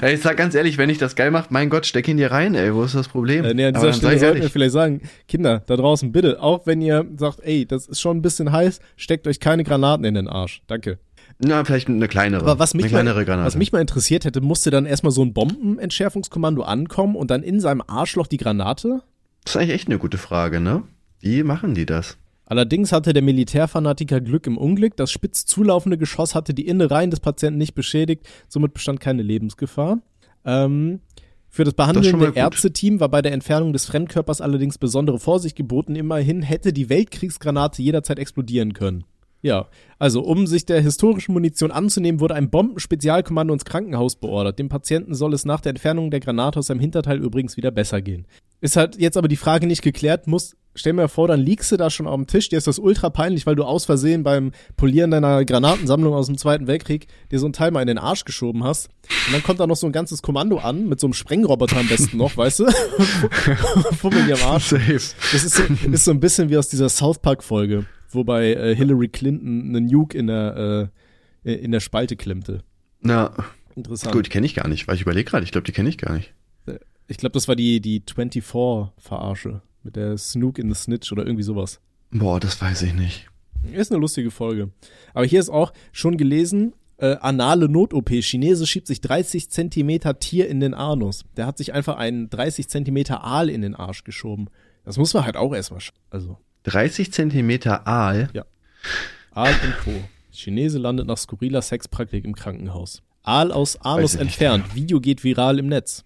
[0.00, 2.30] Ja, ich sag ganz ehrlich, wenn ich das geil mache, mein Gott, steck ihn dir
[2.30, 3.44] rein, ey, wo ist das Problem?
[3.44, 6.80] Äh, nee, an dieser Stelle sollten wir vielleicht sagen, Kinder, da draußen bitte, auch wenn
[6.80, 10.28] ihr sagt, ey, das ist schon ein bisschen heiß, steckt euch keine Granaten in den
[10.28, 10.62] Arsch.
[10.68, 10.98] Danke.
[11.38, 12.42] Na, vielleicht eine kleinere.
[12.42, 13.46] Aber was mich, eine kleinere mal, Granate.
[13.46, 17.60] was mich mal interessiert hätte, musste dann erstmal so ein Bombenentschärfungskommando ankommen und dann in
[17.60, 19.02] seinem Arschloch die Granate?
[19.44, 20.82] das ist eigentlich echt eine gute Frage, ne?
[21.20, 22.18] Wie machen die das?
[22.50, 24.96] Allerdings hatte der Militärfanatiker Glück im Unglück.
[24.96, 30.00] Das spitz zulaufende Geschoss hatte die Innereien des Patienten nicht beschädigt, somit bestand keine Lebensgefahr.
[30.44, 30.98] Ähm,
[31.48, 32.36] für das Das behandelnde gut.
[32.36, 35.94] Ärzteteam war bei der Entfernung des Fremdkörpers allerdings besondere Vorsicht geboten.
[35.94, 39.04] Immerhin hätte die Weltkriegsgranate jederzeit explodieren können.
[39.42, 39.68] Ja,
[40.00, 44.58] also um sich der historischen Munition anzunehmen, wurde ein Bombenspezialkommando ins Krankenhaus beordert.
[44.58, 48.02] Dem Patienten soll es nach der Entfernung der Granate aus seinem Hinterteil übrigens wieder besser
[48.02, 48.26] gehen.
[48.60, 51.76] Ist halt jetzt aber die Frage nicht geklärt, muss, stell mir vor, dann liegst du
[51.76, 54.52] da schon auf dem Tisch, dir ist das ultra peinlich, weil du aus Versehen beim
[54.76, 58.24] Polieren deiner Granatensammlung aus dem Zweiten Weltkrieg dir so ein Teil mal in den Arsch
[58.24, 58.88] geschoben hast.
[59.26, 61.88] Und dann kommt da noch so ein ganzes Kommando an, mit so einem Sprengroboter am
[61.88, 62.66] besten noch, weißt du?
[63.98, 64.66] Fummel dir am Arsch.
[64.66, 64.92] Safe.
[65.32, 68.52] Das ist so, ist so ein bisschen wie aus dieser South Park Folge, wo bei
[68.54, 70.90] äh, Hillary Clinton einen Nuke in der,
[71.44, 72.62] äh, in der Spalte klemmte.
[73.00, 73.32] Na,
[73.74, 74.14] Interessant.
[74.14, 75.98] gut, die kenne ich gar nicht, weil ich überlege gerade, ich glaube, die kenne ich
[75.98, 76.34] gar nicht.
[77.08, 81.42] Ich glaube, das war die, die 24-Verarsche mit der Snook in the Snitch oder irgendwie
[81.42, 81.80] sowas.
[82.10, 83.26] Boah, das weiß ich nicht.
[83.72, 84.70] Ist eine lustige Folge.
[85.14, 88.10] Aber hier ist auch schon gelesen, äh, anale Not-OP.
[88.22, 91.24] Chinese schiebt sich 30 Zentimeter Tier in den Anus.
[91.36, 94.48] Der hat sich einfach einen 30 Zentimeter Aal in den Arsch geschoben.
[94.84, 98.28] Das muss man halt auch erstmal, sch- also 30 Zentimeter Aal.
[99.32, 99.92] Aal und Co.
[100.32, 103.02] Chinese landet nach skurriler Sexpraktik im Krankenhaus.
[103.22, 104.74] Aal aus Anus entfernt.
[104.74, 106.04] Video geht viral im Netz.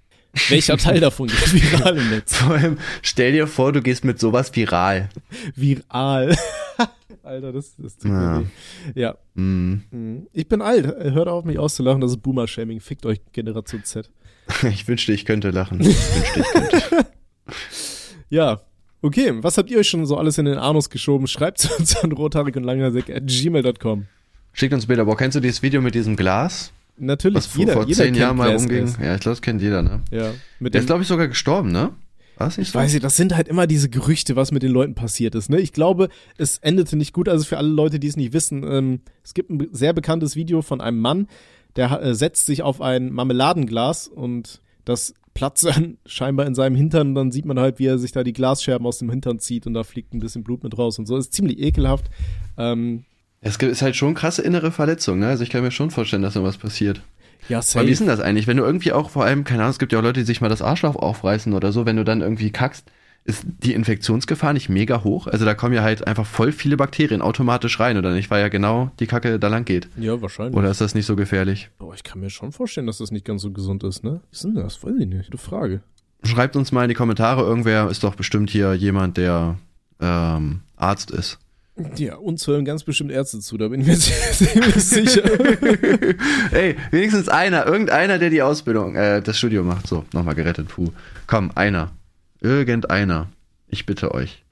[0.48, 2.36] Welcher Teil davon geht viral im Netz?
[2.36, 5.08] Vor allem, stell dir vor, du gehst mit sowas viral.
[5.54, 6.36] Viral.
[7.22, 8.40] Alter, das, das tut Ja.
[8.40, 8.46] mir
[8.94, 9.00] weh.
[9.00, 9.16] Ja.
[9.34, 10.26] Mhm.
[10.32, 10.86] Ich bin alt.
[10.86, 12.00] Hört auf, mich auszulachen.
[12.00, 12.80] Das ist Boomer-Shaming.
[12.80, 14.10] Fickt euch Generation Z.
[14.68, 15.80] Ich wünschte, ich könnte lachen.
[15.80, 16.52] Ich wünschte, ich
[16.90, 17.06] könnte.
[18.30, 18.60] Ja.
[19.02, 21.26] Okay, was habt ihr euch schon so alles in den Anus geschoben?
[21.26, 24.06] Schreibt uns an rothaarig und langhaarsick at gmail.com.
[24.52, 25.04] Schickt uns Bilder.
[25.04, 26.72] Boah, kennst du dieses Video mit diesem Glas?
[26.96, 28.84] Natürlich, Was jeder, vor jeder zehn kennt Jahren mal rumging?
[28.84, 28.98] Ace.
[29.02, 30.00] Ja, ich glaube, das kennt jeder, ne?
[30.10, 30.32] Ja.
[30.60, 31.90] Der ist, glaube ich, sogar gestorben, ne?
[32.40, 32.78] Nicht Ich so?
[32.78, 35.50] weiß nicht, das sind halt immer diese Gerüchte, was mit den Leuten passiert ist.
[35.50, 35.60] Ne?
[35.60, 37.28] Ich glaube, es endete nicht gut.
[37.28, 40.60] Also für alle Leute, die es nicht wissen, ähm, es gibt ein sehr bekanntes Video
[40.62, 41.28] von einem Mann,
[41.76, 47.08] der äh, setzt sich auf ein Marmeladenglas und das platzt dann scheinbar in seinem Hintern
[47.08, 49.66] und dann sieht man halt, wie er sich da die Glasscherben aus dem Hintern zieht
[49.66, 51.16] und da fliegt ein bisschen Blut mit raus und so.
[51.16, 52.06] Das ist ziemlich ekelhaft.
[52.56, 53.04] Ähm,
[53.44, 55.28] Es gibt- ist halt schon krasse innere Verletzung, ne?
[55.28, 57.02] Also ich kann mir schon vorstellen, dass da was passiert.
[57.48, 58.08] ja, Aber wie ist safe.
[58.10, 58.46] denn das eigentlich?
[58.46, 60.40] Wenn du irgendwie auch vor allem, keine Ahnung, es gibt ja auch Leute, die sich
[60.40, 62.90] mal das Arschloch aufreißen oder so, wenn du dann irgendwie kackst,
[63.26, 65.26] ist die Infektionsgefahr nicht mega hoch?
[65.28, 68.30] Also da kommen ja halt einfach voll viele Bakterien automatisch rein, oder nicht?
[68.30, 69.88] Weil ja genau die Kacke da lang geht.
[69.96, 70.54] Ja, wahrscheinlich.
[70.56, 71.70] Oder ist das nicht so gefährlich?
[71.78, 74.20] Boah, ich kann mir schon vorstellen, dass das nicht ganz so gesund ist, ne?
[74.30, 74.82] Was ist denn das?
[74.84, 75.30] Weiß ich nicht.
[75.30, 75.80] Gute Frage.
[76.22, 79.56] Schreibt uns mal in die Kommentare, irgendwer ist doch bestimmt hier jemand, der
[80.00, 81.38] ähm, Arzt ist.
[81.96, 85.22] Ja, uns hören ganz bestimmt Ärzte zu, da bin ich mir ziemlich sicher.
[86.52, 89.88] Ey, wenigstens einer, irgendeiner, der die Ausbildung, äh, das Studium macht.
[89.88, 90.90] So, nochmal gerettet, puh.
[91.26, 91.90] Komm, einer.
[92.40, 93.28] Irgendeiner.
[93.66, 94.44] Ich bitte euch.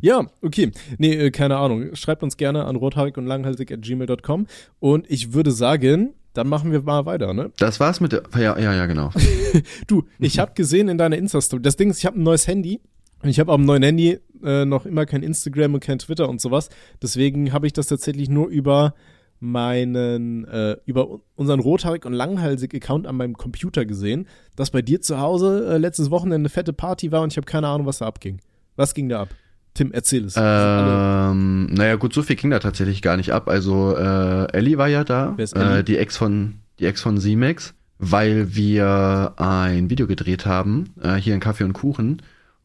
[0.00, 0.72] Ja, okay.
[0.98, 1.94] Nee, äh, keine Ahnung.
[1.94, 4.46] Schreibt uns gerne an rothaarig und langhalsig at gmail.com.
[4.78, 7.50] Und ich würde sagen, dann machen wir mal weiter, ne?
[7.56, 8.22] Das war's mit der.
[8.36, 9.10] Ja, ja, ja, genau.
[9.88, 12.80] Du, ich habe gesehen in deiner Insta-Story, das Ding ist, ich habe ein neues Handy.
[13.22, 16.28] Und ich habe auf dem neuen Handy äh, noch immer kein Instagram und kein Twitter
[16.28, 16.68] und sowas.
[17.02, 18.94] Deswegen habe ich das tatsächlich nur über
[19.40, 25.00] meinen, äh, über unseren rothaarig und langhalsig Account an meinem Computer gesehen, dass bei dir
[25.00, 27.98] zu Hause äh, letztes Wochenende eine fette Party war und ich habe keine Ahnung, was
[27.98, 28.40] da abging.
[28.76, 29.28] Was ging da ab?
[29.74, 30.34] Tim, erzähl es.
[30.36, 33.48] Ähm, naja, gut, so viel ging da tatsächlich gar nicht ab.
[33.48, 38.54] Also, äh, Ellie war ja da, äh, die Ex von, die Ex von Simex, weil
[38.54, 42.22] wir ein Video gedreht haben, äh, hier in Kaffee und Kuchen.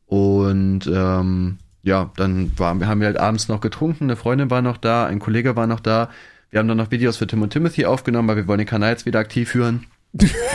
[0.08, 4.64] Und ähm, ja, dann waren, wir haben wir halt abends noch getrunken, eine Freundin war
[4.64, 6.10] noch da, ein Kollege war noch da.
[6.50, 8.92] Wir haben dann noch Videos für Tim und Timothy aufgenommen, weil wir wollen den Kanal
[8.92, 9.86] jetzt wieder aktiv führen.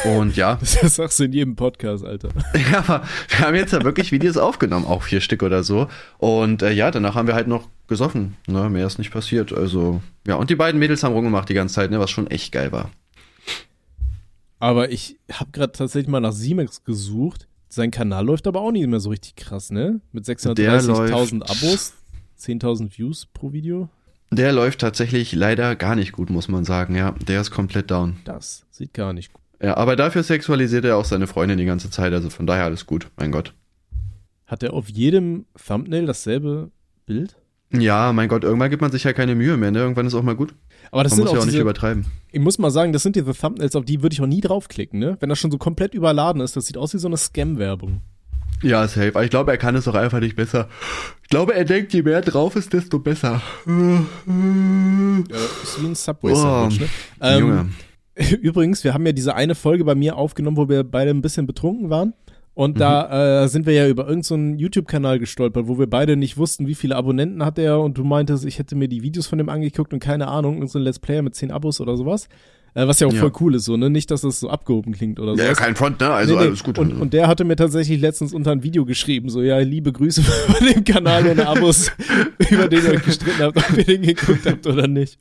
[0.05, 2.31] Und ja, Das sagst du in jedem Podcast, Alter.
[2.73, 5.87] ja, aber wir haben jetzt ja wirklich Videos aufgenommen, auch vier Stück oder so.
[6.19, 8.37] Und äh, ja, danach haben wir halt noch gesoffen.
[8.49, 8.69] Ne?
[8.69, 9.53] Mehr ist nicht passiert.
[9.53, 12.01] Also, ja, und die beiden Mädels haben rumgemacht die ganze Zeit, ne?
[12.01, 12.90] was schon echt geil war.
[14.59, 17.47] Aber ich habe gerade tatsächlich mal nach Simex gesucht.
[17.72, 20.00] Sein Kanal läuft aber auch nicht mehr so richtig krass, ne?
[20.12, 21.94] Mit Der 630.000 läuft- Abos,
[22.37, 23.88] 10.000 Views pro Video.
[24.33, 26.96] Der läuft tatsächlich leider gar nicht gut, muss man sagen.
[26.96, 28.16] Ja, der ist komplett down.
[28.24, 29.40] Das sieht gar nicht gut.
[29.62, 32.12] Ja, aber dafür sexualisiert er auch seine Freundin die ganze Zeit.
[32.12, 33.54] Also von daher alles gut, mein Gott.
[34.46, 36.70] Hat er auf jedem Thumbnail dasselbe
[37.06, 37.37] Bild?
[37.72, 39.78] Ja, mein Gott, irgendwann gibt man sich ja keine Mühe mehr, ne?
[39.78, 40.54] Irgendwann ist auch mal gut.
[40.90, 42.07] Aber das Man sind muss auch ja auch nicht diese, übertreiben.
[42.33, 44.98] ich muss mal sagen, das sind diese Thumbnails, auf die würde ich auch nie draufklicken,
[44.98, 45.16] ne?
[45.20, 48.00] Wenn das schon so komplett überladen ist, das sieht aus wie so eine Scam-Werbung.
[48.62, 49.11] Ja, safe.
[49.14, 50.68] Aber ich glaube, er kann es auch einfach nicht besser.
[51.22, 53.40] Ich glaube, er denkt, je mehr drauf ist, desto besser.
[53.66, 54.05] Ja,
[55.62, 56.88] ist wie ein Subway-Sandwich, ne?
[57.20, 57.68] Ähm, Junge.
[58.42, 61.46] Übrigens, wir haben ja diese eine Folge bei mir aufgenommen, wo wir beide ein bisschen
[61.46, 62.12] betrunken waren.
[62.61, 66.37] Und da äh, sind wir ja über irgendeinen so YouTube-Kanal gestolpert, wo wir beide nicht
[66.37, 67.81] wussten, wie viele Abonnenten hat er.
[67.81, 70.70] Und du meintest, ich hätte mir die Videos von dem angeguckt und keine Ahnung, irgend
[70.70, 72.29] so Let's Player mit 10 Abos oder sowas.
[72.74, 73.20] Äh, was ja auch Ja.
[73.20, 73.90] voll cool ist, so, ne?
[73.90, 75.42] Nicht, dass das so abgehoben klingt oder so.
[75.42, 76.11] Ja, kein Front, ne?
[76.11, 76.46] Also Nee, nee.
[76.46, 76.78] alles gut.
[76.78, 80.22] Und, und der hatte mir tatsächlich letztens unter ein Video geschrieben, so, ja, liebe Grüße
[80.22, 81.90] von dem Kanal ohne Abos,
[82.50, 85.18] über den ihr euch gestritten habt, ob ihr den geguckt habt oder nicht.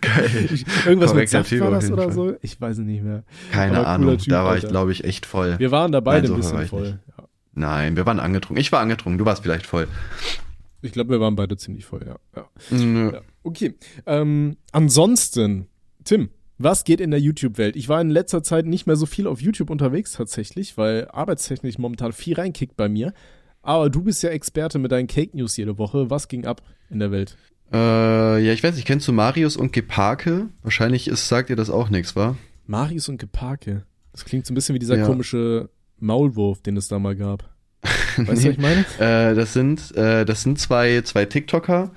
[0.00, 0.48] Geil.
[0.86, 2.12] Irgendwas mit Korrekter Saft war das oder Fall.
[2.12, 2.34] so?
[2.42, 3.24] Ich weiß es nicht mehr.
[3.52, 4.18] Keine Ahnung.
[4.18, 5.58] Typ, da war ich, glaube ich, echt voll.
[5.58, 6.98] Wir waren da beide Nein, ein so war bisschen ich voll.
[7.18, 7.24] Ja.
[7.54, 8.60] Nein, wir waren angetrunken.
[8.60, 9.88] Ich war angetrunken, du warst vielleicht voll.
[10.80, 12.16] Ich glaube, wir waren beide ziemlich voll, ja.
[12.36, 12.48] ja.
[12.70, 13.10] Nö.
[13.12, 13.20] ja.
[13.42, 13.74] Okay.
[14.06, 15.66] Ähm, ansonsten,
[16.04, 16.28] Tim,
[16.58, 17.76] was geht in der YouTube-Welt?
[17.76, 21.78] Ich war in letzter Zeit nicht mehr so viel auf YouTube unterwegs tatsächlich, weil arbeitstechnisch
[21.78, 23.12] momentan viel reinkickt bei mir.
[23.62, 26.10] Aber du bist ja Experte mit deinen Cake News jede Woche.
[26.10, 27.36] Was ging ab in der Welt?
[27.72, 27.76] Äh,
[28.44, 30.48] ja, ich weiß nicht, kennst du Marius und Geparke?
[30.62, 32.36] Wahrscheinlich ist, sagt dir das auch nichts, wa?
[32.66, 33.84] Marius und Geparke.
[34.12, 35.06] Das klingt so ein bisschen wie dieser Ja.
[35.06, 35.68] komische
[35.98, 37.44] Maulwurf, den es da mal gab.
[38.16, 38.84] Weißt du, was ich meine?
[38.98, 41.92] Äh, das sind, äh, das sind zwei, zwei TikToker,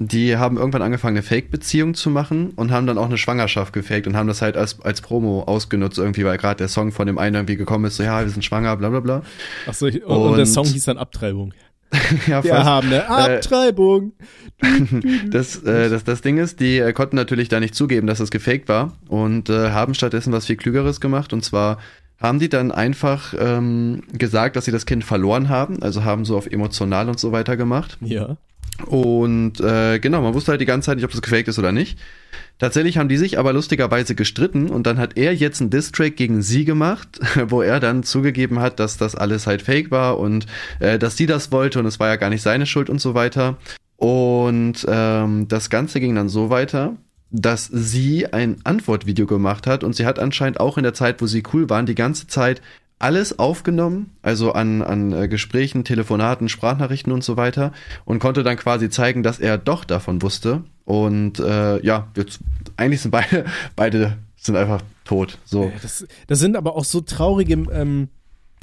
[0.00, 4.06] die haben irgendwann angefangen, eine Fake-Beziehung zu machen und haben dann auch eine Schwangerschaft gefaked
[4.06, 7.18] und haben das halt als, als Promo ausgenutzt, irgendwie, weil gerade der Song von dem
[7.18, 9.22] einen irgendwie gekommen ist, so, ja, wir sind schwanger, bla bla bla.
[9.66, 11.52] Achso, und, und der Song hieß dann Abtreibung.
[12.28, 14.12] ja, Wir haben eine Abtreibung.
[15.30, 18.32] Das, äh, das, das Ding ist, die äh, konnten natürlich da nicht zugeben, dass es
[18.32, 21.32] gefaked war und äh, haben stattdessen was viel Klügeres gemacht.
[21.32, 21.78] Und zwar
[22.18, 26.36] haben die dann einfach ähm, gesagt, dass sie das Kind verloren haben, also haben so
[26.36, 27.98] auf emotional und so weiter gemacht.
[28.00, 28.36] Ja.
[28.86, 31.72] Und äh, genau, man wusste halt die ganze Zeit nicht, ob das gefaked ist oder
[31.72, 31.98] nicht.
[32.58, 36.42] Tatsächlich haben die sich aber lustigerweise gestritten und dann hat er jetzt einen Distrack gegen
[36.42, 40.46] sie gemacht, wo er dann zugegeben hat, dass das alles halt fake war und
[40.80, 43.14] äh, dass sie das wollte und es war ja gar nicht seine Schuld und so
[43.14, 43.56] weiter.
[43.96, 46.96] Und ähm, das Ganze ging dann so weiter,
[47.30, 51.26] dass sie ein Antwortvideo gemacht hat und sie hat anscheinend auch in der Zeit, wo
[51.26, 52.62] sie cool waren, die ganze Zeit
[52.98, 57.72] alles aufgenommen, also an, an äh, Gesprächen, Telefonaten, Sprachnachrichten und so weiter
[58.04, 60.64] und konnte dann quasi zeigen, dass er doch davon wusste.
[60.84, 62.40] Und äh, ja, jetzt,
[62.76, 63.44] eigentlich sind beide,
[63.76, 65.38] beide sind einfach tot.
[65.44, 65.72] So.
[65.82, 68.08] Das, das sind aber auch so traurige ähm,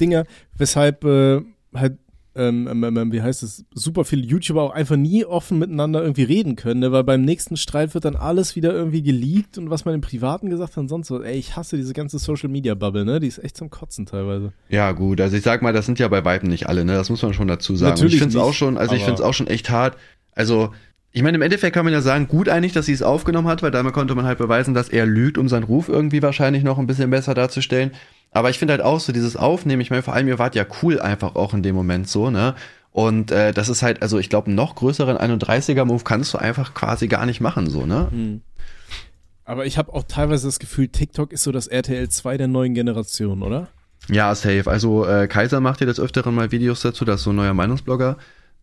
[0.00, 0.24] Dinger,
[0.56, 1.40] weshalb äh,
[1.74, 1.98] halt,
[2.36, 6.24] ähm, ähm, ähm, wie heißt es, super viele YouTuber auch einfach nie offen miteinander irgendwie
[6.24, 6.92] reden können, ne?
[6.92, 10.50] weil beim nächsten Streit wird dann alles wieder irgendwie geleakt und was man im Privaten
[10.50, 11.22] gesagt hat und sonst was.
[11.22, 13.20] Ey, ich hasse diese ganze Social Media Bubble, ne?
[13.20, 14.52] Die ist echt zum Kotzen teilweise.
[14.68, 16.92] Ja, gut, also ich sag mal, das sind ja bei Weitem nicht alle, ne?
[16.94, 17.90] Das muss man schon dazu sagen.
[17.90, 19.96] Natürlich ich finde es auch schon, also ich finde es auch schon echt hart.
[20.32, 20.72] Also,
[21.12, 23.62] ich meine, im Endeffekt kann man ja sagen, gut eigentlich, dass sie es aufgenommen hat,
[23.62, 26.78] weil damit konnte man halt beweisen, dass er lügt, um seinen Ruf irgendwie wahrscheinlich noch
[26.78, 27.92] ein bisschen besser darzustellen.
[28.36, 30.66] Aber ich finde halt auch so dieses Aufnehmen, ich meine, vor allem ihr wart ja
[30.82, 32.54] cool einfach auch in dem Moment so, ne?
[32.92, 36.74] Und äh, das ist halt, also ich glaube, einen noch größeren 31er-Move kannst du einfach
[36.74, 38.08] quasi gar nicht machen, so, ne?
[38.10, 38.42] Hm.
[39.46, 42.74] Aber ich habe auch teilweise das Gefühl, TikTok ist so das RTL 2 der neuen
[42.74, 43.68] Generation, oder?
[44.10, 44.64] Ja, safe.
[44.66, 47.54] Also äh, Kaiser macht ja des Öfteren mal Videos dazu, das ist so ein neuer
[47.54, 48.18] Meinungsblogger.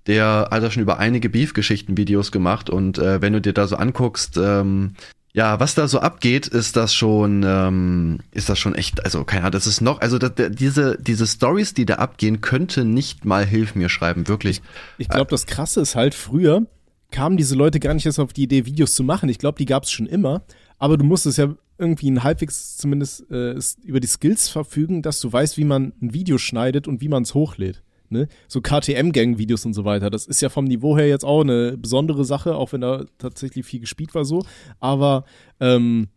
[0.05, 3.65] Der hat da schon über einige Beef-Geschichten Videos gemacht und äh, wenn du dir da
[3.65, 4.93] so anguckst, ähm,
[5.33, 9.41] ja, was da so abgeht, ist das schon, ähm, ist das schon echt, also keine
[9.41, 13.43] Ahnung, das ist noch, also das, diese, diese Stories, die da abgehen, könnte nicht mal
[13.43, 14.61] Hilf mir schreiben, wirklich.
[14.99, 16.67] Ich glaube, das Krasse ist halt, früher
[17.09, 19.27] kamen diese Leute gar nicht erst auf die Idee, Videos zu machen.
[19.27, 20.43] Ich glaube, die gab es schon immer,
[20.77, 25.33] aber du musstest ja irgendwie ein halbwegs zumindest äh, über die Skills verfügen, dass du
[25.33, 27.81] weißt, wie man ein Video schneidet und wie man es hochlädt.
[28.13, 28.29] Ne?
[28.47, 30.09] So KTM-Gang-Videos und so weiter.
[30.09, 33.65] Das ist ja vom Niveau her jetzt auch eine besondere Sache, auch wenn da tatsächlich
[33.65, 34.45] viel gespielt war so.
[34.79, 35.25] Aber
[35.59, 36.07] ähm,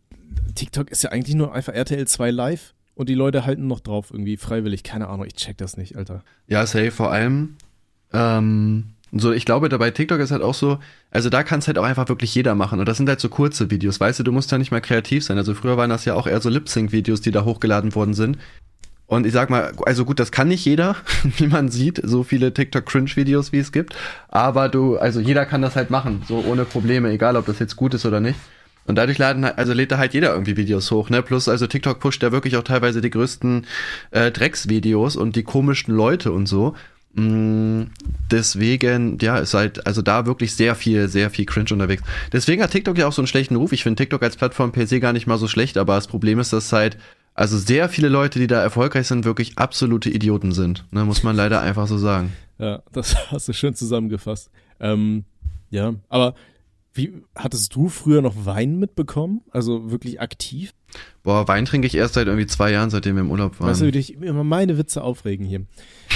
[0.54, 4.10] TikTok ist ja eigentlich nur einfach RTL 2 live und die Leute halten noch drauf
[4.12, 4.84] irgendwie freiwillig.
[4.84, 6.22] Keine Ahnung, ich check das nicht, Alter.
[6.46, 7.56] Ja, safe, vor allem,
[8.12, 10.78] ähm, so, ich glaube, dabei TikTok ist halt auch so,
[11.10, 12.80] also da kann es halt auch einfach wirklich jeder machen.
[12.80, 15.24] Und das sind halt so kurze Videos, weißt du, du musst ja nicht mal kreativ
[15.24, 15.38] sein.
[15.38, 18.38] Also früher waren das ja auch eher so Lip-Sync-Videos, die da hochgeladen worden sind.
[19.06, 20.96] Und ich sag mal, also gut, das kann nicht jeder,
[21.36, 23.94] wie man sieht, so viele TikTok-Cringe-Videos, wie es gibt.
[24.28, 27.76] Aber du, also jeder kann das halt machen, so ohne Probleme, egal ob das jetzt
[27.76, 28.38] gut ist oder nicht.
[28.86, 31.22] Und dadurch laden also lädt da halt jeder irgendwie Videos hoch, ne?
[31.22, 33.66] Plus, also TikTok pusht ja wirklich auch teilweise die größten
[34.12, 36.74] äh, Drecksvideos und die komischsten Leute und so.
[37.14, 37.84] Mm,
[38.30, 42.02] deswegen, ja, ist halt, also da wirklich sehr viel, sehr viel Cringe unterwegs.
[42.32, 43.72] Deswegen hat TikTok ja auch so einen schlechten Ruf.
[43.72, 46.38] Ich finde TikTok als Plattform per se gar nicht mal so schlecht, aber das Problem
[46.38, 46.96] ist, dass halt,
[47.36, 50.84] also sehr viele Leute, die da erfolgreich sind, wirklich absolute Idioten sind.
[50.90, 52.32] Ne, muss man leider einfach so sagen.
[52.58, 54.50] Ja, das hast du schön zusammengefasst.
[54.80, 55.26] Ähm,
[55.68, 56.34] ja, aber
[56.94, 59.42] wie hattest du früher noch Wein mitbekommen?
[59.50, 60.72] Also wirklich aktiv?
[61.22, 63.68] Boah, Wein trinke ich erst seit irgendwie zwei Jahren, seitdem wir im Urlaub waren.
[63.68, 65.66] Weißt du, wie dich immer meine Witze aufregen hier.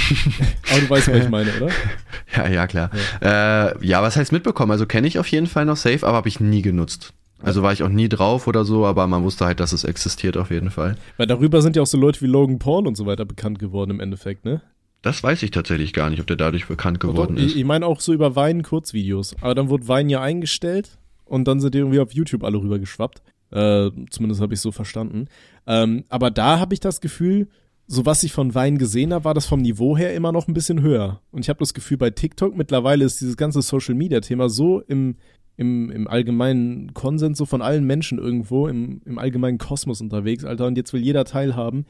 [0.70, 1.68] Aber du weißt, was ich meine, oder?
[2.34, 2.90] Ja, ja, klar.
[3.20, 4.72] Ja, äh, ja was heißt mitbekommen?
[4.72, 7.12] Also kenne ich auf jeden Fall noch safe, aber habe ich nie genutzt.
[7.42, 10.36] Also war ich auch nie drauf oder so, aber man wusste halt, dass es existiert
[10.36, 10.96] auf jeden Fall.
[11.16, 13.90] Weil darüber sind ja auch so Leute wie Logan Paul und so weiter bekannt geworden
[13.90, 14.62] im Endeffekt, ne?
[15.02, 17.56] Das weiß ich tatsächlich gar nicht, ob der dadurch bekannt geworden Doch, ist.
[17.56, 19.34] Ich, meine auch so über Wein Kurzvideos.
[19.40, 22.78] Aber dann wurde Wein ja eingestellt und dann sind die irgendwie auf YouTube alle rüber
[22.78, 23.22] geschwappt.
[23.50, 25.26] Äh, zumindest habe ich so verstanden.
[25.66, 27.48] Ähm, aber da habe ich das Gefühl,
[27.86, 30.54] so was ich von Wein gesehen habe, war das vom Niveau her immer noch ein
[30.54, 31.20] bisschen höher.
[31.32, 34.80] Und ich habe das Gefühl, bei TikTok mittlerweile ist dieses ganze Social Media Thema so
[34.80, 35.16] im,
[35.60, 40.66] im, im allgemeinen Konsens, so von allen Menschen irgendwo, im, im allgemeinen Kosmos unterwegs, Alter.
[40.66, 41.84] Und jetzt will jeder teilhaben.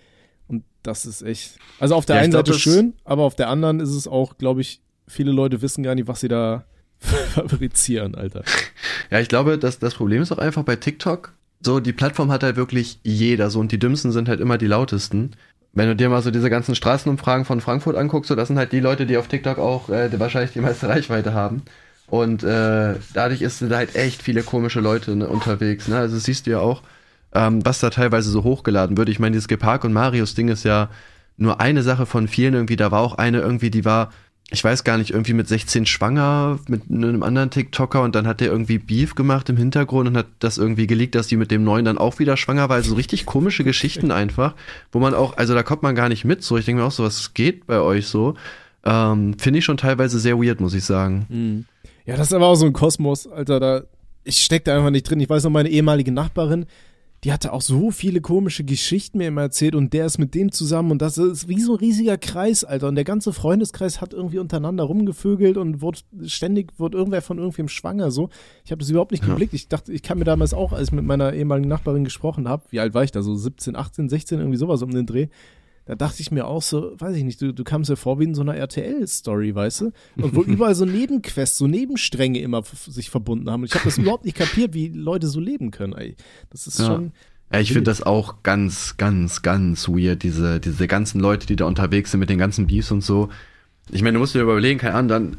[0.48, 1.56] Und das ist echt.
[1.78, 4.60] Also auf der Ja, einen Seite schön, aber auf der anderen ist es auch, glaube
[4.60, 6.64] ich, viele Leute wissen gar nicht, was sie da
[6.98, 8.42] fabrizieren, Alter.
[9.08, 12.42] Ja, ich glaube, dass das Problem ist auch einfach bei TikTok, so die Plattform hat
[12.42, 15.30] halt wirklich jeder so und die dümmsten sind halt immer die lautesten.
[15.74, 18.72] Wenn du dir mal so diese ganzen Straßenumfragen von Frankfurt anguckst, so das sind halt
[18.72, 21.62] die Leute, die auf TikTok auch äh, wahrscheinlich die meiste Reichweite haben.
[22.10, 25.86] Und äh, dadurch ist da halt echt viele komische Leute ne, unterwegs.
[25.86, 25.96] Ne?
[25.96, 26.82] Also das siehst du ja auch,
[27.32, 29.08] ähm, was da teilweise so hochgeladen wird.
[29.08, 30.90] Ich meine, dieses Gepark und Marius Ding ist ja
[31.36, 32.74] nur eine Sache von vielen irgendwie.
[32.74, 34.10] Da war auch eine irgendwie, die war,
[34.50, 38.40] ich weiß gar nicht, irgendwie mit 16 schwanger mit einem anderen TikToker und dann hat
[38.40, 41.62] der irgendwie Beef gemacht im Hintergrund und hat das irgendwie geleakt, dass die mit dem
[41.62, 42.74] neuen dann auch wieder schwanger war.
[42.74, 44.54] Also so richtig komische Geschichten einfach,
[44.90, 46.42] wo man auch, also da kommt man gar nicht mit.
[46.42, 48.34] So, ich denke mir auch so, was geht bei euch so?
[48.84, 51.66] Ähm, Finde ich schon teilweise sehr weird, muss ich sagen.
[52.10, 53.82] Ja, das ist aber auch so ein Kosmos, Alter, da,
[54.24, 55.20] ich steck da einfach nicht drin.
[55.20, 56.66] Ich weiß noch, meine ehemalige Nachbarin,
[57.22, 60.50] die hatte auch so viele komische Geschichten mir immer erzählt und der ist mit dem
[60.50, 62.88] zusammen und das ist wie so ein riesiger Kreis, Alter.
[62.88, 67.68] Und der ganze Freundeskreis hat irgendwie untereinander rumgevögelt und wurde ständig, wurde irgendwer von irgendwem
[67.68, 68.28] schwanger, so.
[68.64, 69.54] Ich habe das überhaupt nicht geblickt.
[69.54, 72.64] Ich dachte, ich kann mir damals auch, als ich mit meiner ehemaligen Nachbarin gesprochen habe,
[72.70, 75.28] wie alt war ich da, so 17, 18, 16, irgendwie sowas um den Dreh.
[75.86, 78.24] Da dachte ich mir auch so, weiß ich nicht, du, du kamst ja vor wie
[78.24, 79.92] in so einer RTL-Story, weißt du?
[80.16, 83.62] Und wo überall so Nebenquests, so Nebenstränge immer sich verbunden haben.
[83.62, 86.16] Und ich habe das überhaupt nicht kapiert, wie Leute so leben können, ey.
[86.50, 86.86] Das ist Ja.
[86.86, 87.12] schon.
[87.52, 91.64] Ja, ich finde das auch ganz, ganz, ganz weird, diese, diese ganzen Leute, die da
[91.64, 93.28] unterwegs sind mit den ganzen Beefs und so.
[93.90, 95.36] Ich meine, du musst dir überlegen, keine Ahnung, dann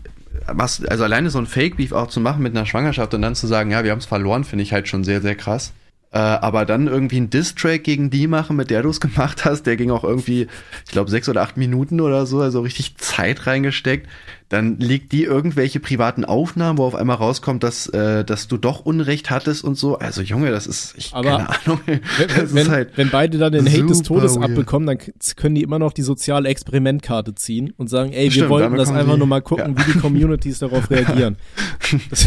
[0.47, 3.47] was, also alleine so ein Fake-Beef auch zu machen mit einer Schwangerschaft und dann zu
[3.47, 5.71] sagen, ja, wir haben es verloren, finde ich halt schon sehr, sehr krass.
[6.13, 9.63] Äh, aber dann irgendwie einen Diss-Track gegen die machen, mit der du es gemacht hast,
[9.65, 10.47] der ging auch irgendwie,
[10.85, 14.07] ich glaube, sechs oder acht Minuten oder so, also richtig Zeit reingesteckt.
[14.49, 18.81] Dann liegt die irgendwelche privaten Aufnahmen, wo auf einmal rauskommt, dass, äh, dass du doch
[18.81, 19.97] Unrecht hattest und so.
[19.99, 21.79] Also Junge, das ist, ich, Aber keine Ahnung.
[21.85, 22.01] Wenn,
[22.55, 24.49] wenn, halt wenn beide dann den Hate des Todes weird.
[24.49, 24.97] abbekommen, dann
[25.37, 28.89] können die immer noch die soziale Experimentkarte ziehen und sagen, ey, wir Stimmt, wollten das
[28.89, 29.87] einfach die- nur mal gucken, ja.
[29.87, 31.37] wie die Communities darauf reagieren.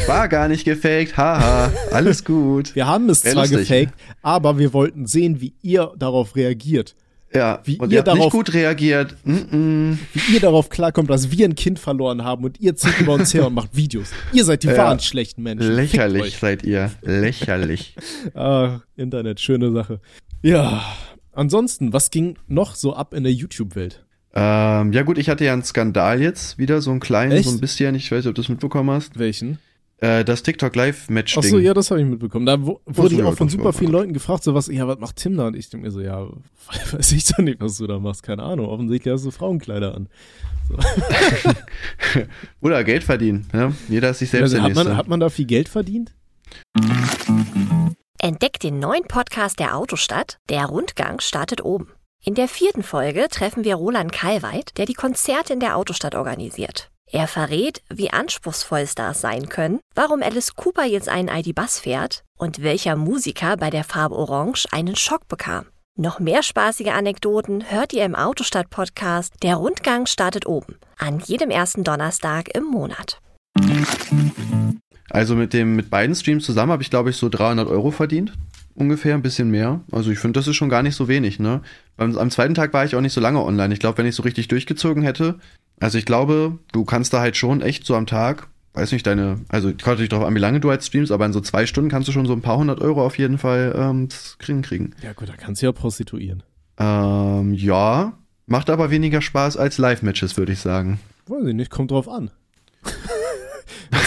[0.06, 2.74] War gar nicht gefaked, haha, alles gut.
[2.74, 6.94] Wir haben es Wär zwar lustig, gefaked, aber wir wollten sehen, wie ihr darauf reagiert.
[7.34, 9.16] Ja, Wie und ihr ihr habt nicht darauf- gut reagiert.
[9.24, 9.98] Mm -mm.
[10.12, 13.34] Wie ihr darauf klarkommt, dass wir ein Kind verloren haben und ihr zieht über uns
[13.34, 14.10] her und macht Videos.
[14.32, 14.76] Ihr seid die Ja.
[14.76, 15.72] wahren schlechten Menschen.
[15.74, 16.92] Lächerlich seid ihr.
[17.02, 17.96] Lächerlich.
[18.34, 20.00] Ah, Internet, schöne Sache.
[20.42, 20.84] Ja,
[21.32, 24.03] ansonsten, was ging noch so ab in der YouTube-Welt?
[24.34, 27.48] Ähm, ja gut, ich hatte ja einen Skandal jetzt wieder, so einen kleinen, Echt?
[27.48, 27.94] so ein bisschen.
[27.94, 29.18] Ich weiß nicht, ob du das mitbekommen hast.
[29.18, 29.58] Welchen?
[29.98, 31.42] Äh, das TikTok Live-Match-Ding.
[31.44, 32.44] Ach so, ja, das habe ich mitbekommen.
[32.44, 35.16] Da wo- wurde ich auch von super vielen Leuten gefragt, so was, ja, was macht
[35.16, 35.46] Tim da?
[35.46, 36.26] Und ich denke mir so, ja,
[36.92, 38.22] weiß ich doch nicht, was du da machst.
[38.24, 38.66] Keine Ahnung.
[38.66, 40.08] Offensichtlich hast du Frauenkleider an.
[42.60, 43.46] Oder Geld verdienen.
[43.52, 43.72] Ja?
[43.88, 44.88] Jeder ist sich selbst Also, der hat, Nächste.
[44.88, 46.12] man, hat man da viel Geld verdient?
[48.18, 50.38] Entdeckt den neuen Podcast der Autostadt.
[50.48, 51.88] Der Rundgang startet oben.
[52.26, 56.88] In der vierten Folge treffen wir Roland Kalweit, der die Konzerte in der Autostadt organisiert.
[57.12, 62.62] Er verrät, wie anspruchsvoll Stars sein können, warum Alice Cooper jetzt einen ID-Bus fährt und
[62.62, 65.66] welcher Musiker bei der Farbe Orange einen Schock bekam.
[65.98, 70.76] Noch mehr spaßige Anekdoten hört ihr im Autostadt-Podcast Der Rundgang startet oben.
[70.96, 73.20] An jedem ersten Donnerstag im Monat.
[75.10, 78.32] Also mit dem mit beiden Streams zusammen habe ich glaube ich so 300 Euro verdient.
[78.76, 79.80] Ungefähr, ein bisschen mehr.
[79.92, 81.60] Also ich finde, das ist schon gar nicht so wenig, ne?
[81.96, 83.72] Beim, am zweiten Tag war ich auch nicht so lange online.
[83.72, 85.38] Ich glaube, wenn ich so richtig durchgezogen hätte,
[85.80, 89.40] also ich glaube, du kannst da halt schon echt so am Tag, weiß nicht, deine,
[89.48, 91.88] also kommt natürlich drauf an, wie lange du halt streamst, aber in so zwei Stunden
[91.90, 94.08] kannst du schon so ein paar hundert Euro auf jeden Fall ähm,
[94.38, 94.94] kriegen kriegen.
[95.02, 96.42] Ja gut, da kannst du ja prostituieren.
[96.78, 100.98] Ähm, ja, macht aber weniger Spaß als Live-Matches, würde ich sagen.
[101.28, 102.30] Weiß ich nicht, kommt drauf an.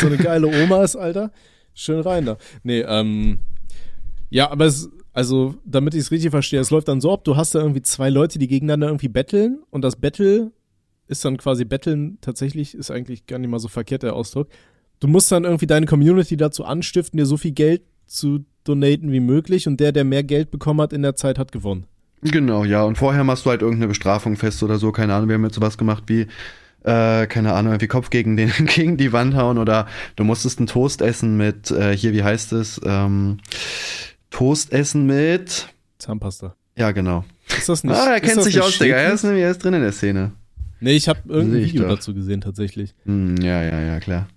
[0.01, 1.31] So eine geile Oma ist, Alter,
[1.73, 2.37] schön rein da.
[2.63, 3.39] Nee, ähm,
[4.29, 7.35] ja, aber es, also, damit ich es richtig verstehe, es läuft dann so ab, du
[7.35, 10.51] hast da irgendwie zwei Leute, die gegeneinander irgendwie betteln und das Battle
[11.07, 14.49] ist dann quasi Betteln tatsächlich, ist eigentlich gar nicht mal so verkehrt der Ausdruck.
[14.99, 19.19] Du musst dann irgendwie deine Community dazu anstiften, dir so viel Geld zu donaten wie
[19.19, 21.85] möglich und der, der mehr Geld bekommen hat in der Zeit, hat gewonnen.
[22.21, 22.83] Genau, ja.
[22.83, 24.91] Und vorher machst du halt irgendeine Bestrafung fest oder so.
[24.91, 26.27] Keine Ahnung, wir haben jetzt sowas gemacht wie,
[26.83, 30.67] äh, keine Ahnung, irgendwie Kopf gegen, den, gegen die Wand hauen oder du musstest einen
[30.67, 32.81] Toast essen mit, äh, hier, wie heißt es?
[32.83, 33.37] Ähm,
[34.37, 36.55] Toast essen mit, Zahnpasta.
[36.75, 37.25] ja, genau.
[37.57, 37.95] Ist das nicht?
[37.95, 38.95] ah, er ist kennt sich aus, Digga.
[38.95, 40.33] Er ist nämlich erst drin in der Szene.
[40.79, 41.95] Nee, ich habe irgendein Video doch.
[41.95, 42.93] dazu gesehen, tatsächlich.
[43.05, 44.27] Hm, ja, ja, ja, klar.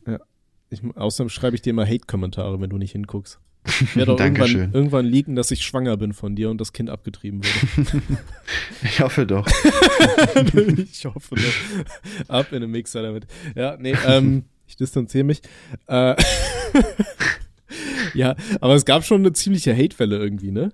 [0.71, 3.41] Ich, außerdem schreibe ich dir immer Hate-Kommentare, wenn du nicht hinguckst.
[3.83, 6.89] Ich werde auch irgendwann, irgendwann leaken, dass ich schwanger bin von dir und das Kind
[6.89, 8.03] abgetrieben wurde.
[8.83, 9.47] Ich hoffe doch.
[10.79, 12.29] ich hoffe doch.
[12.29, 13.27] Ab in den Mixer damit.
[13.55, 15.43] Ja, nee, ähm, ich distanziere mich.
[15.89, 16.17] Äh,
[18.15, 20.73] ja, aber es gab schon eine ziemliche Hatewelle irgendwie, ne?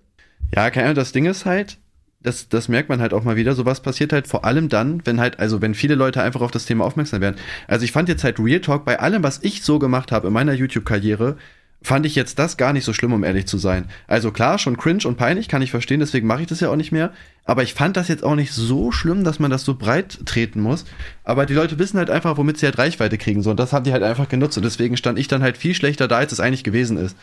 [0.55, 1.79] Ja, keine Ahnung, das Ding ist halt,
[2.23, 3.55] das, das merkt man halt auch mal wieder.
[3.55, 6.67] Sowas passiert halt vor allem dann, wenn halt, also wenn viele Leute einfach auf das
[6.67, 7.37] Thema aufmerksam werden.
[7.69, 10.33] Also ich fand jetzt halt Real Talk bei allem, was ich so gemacht habe in
[10.33, 11.37] meiner YouTube-Karriere,
[11.83, 13.87] fand ich jetzt das gar nicht so schlimm, um ehrlich zu sein.
[14.07, 16.77] Also klar, schon cringe und peinlich, kann ich verstehen, deswegen mache ich das ja auch
[16.77, 17.12] nicht mehr.
[17.45, 20.61] Aber ich fand das jetzt auch nicht so schlimm, dass man das so breit treten
[20.61, 20.85] muss.
[21.23, 23.43] Aber die Leute wissen halt einfach, womit sie halt Reichweite kriegen.
[23.43, 24.57] So, und das haben die halt einfach genutzt.
[24.57, 27.17] Und deswegen stand ich dann halt viel schlechter da, als es eigentlich gewesen ist.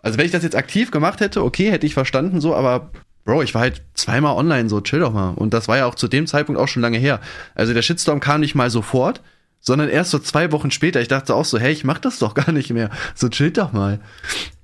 [0.00, 2.90] Also wenn ich das jetzt aktiv gemacht hätte, okay, hätte ich verstanden so, aber
[3.26, 5.30] Bro, ich war halt zweimal online, so chill doch mal.
[5.30, 7.20] Und das war ja auch zu dem Zeitpunkt auch schon lange her.
[7.56, 9.20] Also der Shitstorm kam nicht mal sofort,
[9.60, 11.00] sondern erst so zwei Wochen später.
[11.00, 12.90] Ich dachte auch so, hey, ich mach das doch gar nicht mehr.
[13.14, 14.00] So chill doch mal.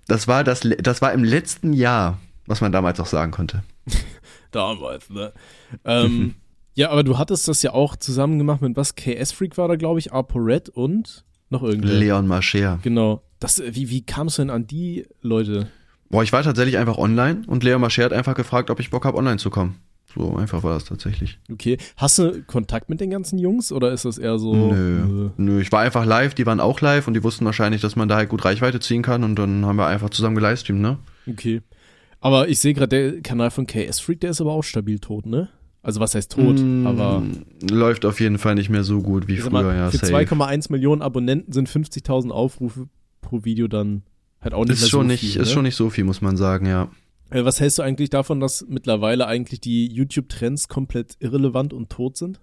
[0.06, 3.62] Das war das, das war im letzten Jahr, was man damals auch sagen konnte.
[4.50, 5.32] Damals, ne?
[5.84, 6.34] Ähm,
[6.74, 8.94] ja, aber du hattest das ja auch zusammen gemacht mit was?
[8.94, 11.94] KS Freak war da, glaube ich, ApoRed und noch irgendwer.
[11.94, 12.78] Leon Mascher.
[12.82, 13.22] Genau.
[13.40, 15.68] Das, wie, wie kamst du denn an die Leute?
[16.10, 19.04] Boah, ich war tatsächlich einfach online und Leon Mascher hat einfach gefragt, ob ich Bock
[19.04, 19.80] habe, online zu kommen.
[20.14, 21.38] So einfach war das tatsächlich.
[21.50, 21.78] Okay.
[21.96, 24.54] Hast du Kontakt mit den ganzen Jungs oder ist das eher so?
[24.54, 27.96] Nö, nö, ich war einfach live, die waren auch live und die wussten wahrscheinlich, dass
[27.96, 30.98] man da halt gut Reichweite ziehen kann und dann haben wir einfach zusammen gelivestreamt, ne?
[31.26, 31.62] Äh, okay.
[32.20, 35.26] Aber ich sehe gerade, der Kanal von KS Freak, der ist aber auch stabil tot,
[35.26, 35.48] ne?
[35.82, 37.22] Also was heißt tot, Mm, aber
[37.68, 40.14] läuft auf jeden Fall nicht mehr so gut wie früher, mal, ja, für safe.
[40.14, 42.86] 2,1 Millionen Abonnenten sind 50.000 Aufrufe
[43.20, 44.02] pro Video dann
[44.40, 45.54] halt auch nicht Ist mehr schon so nicht, viel, ist ne?
[45.54, 46.88] schon nicht so viel, muss man sagen, ja.
[47.32, 52.16] Äh, Was hältst du eigentlich davon, dass mittlerweile eigentlich die YouTube-Trends komplett irrelevant und tot
[52.16, 52.40] sind?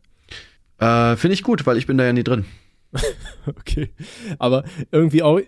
[0.79, 2.45] Äh, Finde ich gut, weil ich bin da ja nie drin.
[3.45, 3.89] Okay.
[4.37, 5.39] Aber irgendwie auch,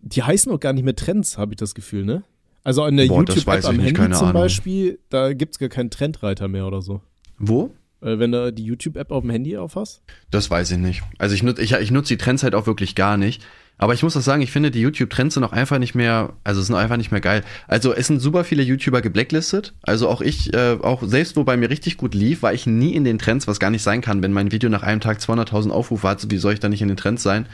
[0.00, 2.22] die heißen auch gar nicht mehr Trends, habe ich das Gefühl, ne?
[2.64, 4.42] Also in der YouTube-App am nicht, Handy zum Ahnung.
[4.42, 7.00] Beispiel, da gibt's gar keinen Trendreiter mehr oder so.
[7.38, 7.72] Wo?
[8.00, 10.02] Äh, wenn du die YouTube-App auf dem Handy aufhast?
[10.30, 11.02] Das weiß ich nicht.
[11.18, 13.42] Also ich nutze ich, ich nutz die Trends halt auch wirklich gar nicht.
[13.78, 16.62] Aber ich muss auch sagen, ich finde, die YouTube-Trends sind auch einfach nicht mehr, also
[16.62, 17.44] sind einfach nicht mehr geil.
[17.68, 19.74] Also es sind super viele YouTuber geblacklistet.
[19.82, 22.94] Also auch ich, äh, auch selbst wo bei mir richtig gut lief, war ich nie
[22.94, 24.22] in den Trends, was gar nicht sein kann.
[24.22, 26.88] Wenn mein Video nach einem Tag 200.000 Aufrufe hat, wie soll ich da nicht in
[26.88, 27.46] den Trends sein?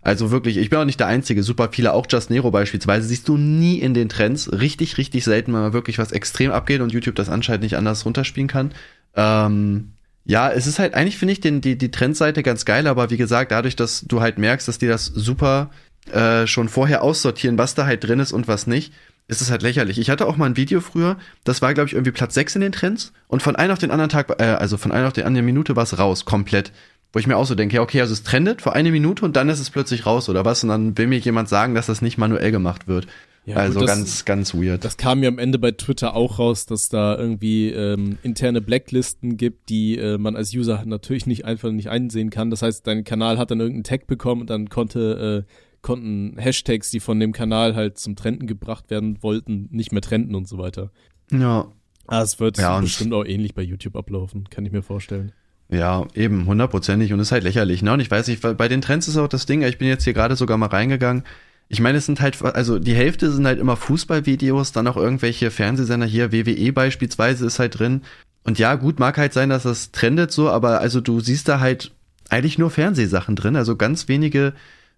[0.00, 1.42] Also wirklich, ich bin auch nicht der Einzige.
[1.42, 4.50] Super viele, auch Just Nero beispielsweise, siehst du nie in den Trends.
[4.52, 8.06] Richtig, richtig selten, wenn mal wirklich was extrem abgeht und YouTube das anscheinend nicht anders
[8.06, 8.70] runterspielen kann.
[9.14, 9.95] Ähm,
[10.26, 13.16] ja, es ist halt, eigentlich finde ich den, die, die Trendseite ganz geil, aber wie
[13.16, 15.70] gesagt, dadurch, dass du halt merkst, dass die das super
[16.10, 18.92] äh, schon vorher aussortieren, was da halt drin ist und was nicht,
[19.28, 19.98] ist es halt lächerlich.
[19.98, 22.60] Ich hatte auch mal ein Video früher, das war, glaube ich, irgendwie Platz 6 in
[22.60, 25.24] den Trends und von einem auf den anderen Tag, äh, also von einer auf die
[25.24, 26.72] andere Minute war es raus, komplett.
[27.12, 29.36] Wo ich mir auch so denke, ja, okay, also es trendet für eine Minute und
[29.36, 32.02] dann ist es plötzlich raus oder was und dann will mir jemand sagen, dass das
[32.02, 33.06] nicht manuell gemacht wird.
[33.46, 34.84] Ja, also gut, das- ganz, ganz weird.
[34.84, 39.36] Das kam ja am Ende bei Twitter auch raus, dass da irgendwie ähm, interne Blacklisten
[39.36, 42.50] gibt, die äh, man als User natürlich nicht einfach nicht einsehen kann.
[42.50, 46.90] Das heißt, dein Kanal hat dann irgendeinen Tag bekommen und dann konnte, äh, konnten Hashtags,
[46.90, 50.58] die von dem Kanal halt zum Trenden gebracht werden wollten, nicht mehr trenden und so
[50.58, 50.90] weiter.
[51.30, 51.68] ja.
[52.08, 55.32] Ah, es wird Ja, bestimmt auch ähnlich bei YouTube ablaufen, kann ich mir vorstellen.
[55.68, 57.92] Ja, eben, hundertprozentig und ist halt lächerlich, ne?
[57.94, 60.12] Und ich weiß nicht, bei den Trends ist auch das Ding, ich bin jetzt hier
[60.12, 61.24] gerade sogar mal reingegangen.
[61.68, 65.50] Ich meine, es sind halt, also die Hälfte sind halt immer Fußballvideos, dann auch irgendwelche
[65.50, 68.02] Fernsehsender hier, WWE beispielsweise ist halt drin.
[68.44, 71.58] Und ja, gut, mag halt sein, dass das trendet so, aber also du siehst da
[71.58, 71.90] halt
[72.28, 74.52] eigentlich nur Fernsehsachen drin, also ganz wenige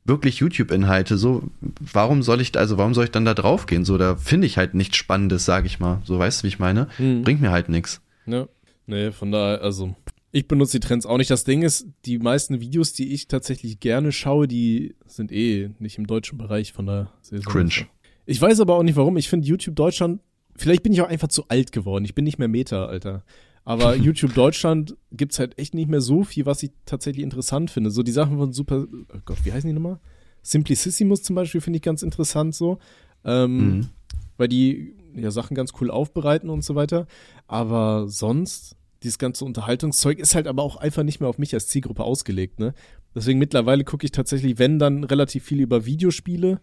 [0.05, 1.17] wirklich YouTube-Inhalte.
[1.17, 1.45] So,
[1.81, 3.85] warum soll ich, also warum soll ich dann da draufgehen?
[3.85, 6.01] So, da finde ich halt nichts Spannendes, sag ich mal.
[6.05, 6.89] So, weißt du, wie ich meine?
[6.99, 7.23] Mhm.
[7.23, 8.01] Bringt mir halt nichts.
[8.27, 8.49] Ne?
[8.87, 9.95] Nee, von daher, also
[10.33, 11.31] ich benutze die Trends auch nicht.
[11.31, 15.99] Das Ding ist, die meisten Videos, die ich tatsächlich gerne schaue, die sind eh nicht
[15.99, 17.87] im deutschen Bereich, von sehr, sehr Cringe.
[18.27, 19.17] Ich weiß aber auch nicht warum.
[19.17, 20.21] Ich finde YouTube Deutschland,
[20.55, 22.05] vielleicht bin ich auch einfach zu alt geworden.
[22.05, 23.25] Ich bin nicht mehr Meta, Alter.
[23.65, 27.91] Aber YouTube Deutschland gibt's halt echt nicht mehr so viel, was ich tatsächlich interessant finde.
[27.91, 29.99] So die Sachen von Super, oh Gott, wie heißen die nochmal?
[30.43, 32.79] Simplicissimus zum Beispiel finde ich ganz interessant so.
[33.25, 33.89] Ähm, Mhm.
[34.37, 37.07] weil die ja Sachen ganz cool aufbereiten und so weiter.
[37.49, 41.69] Aber sonst, dieses ganze Unterhaltungszeug ist halt aber auch einfach nicht mehr auf mich als
[41.69, 42.75] Zielgruppe ausgelegt, ne?
[43.15, 46.61] Deswegen mittlerweile gucke ich tatsächlich, wenn dann relativ viel über Videospiele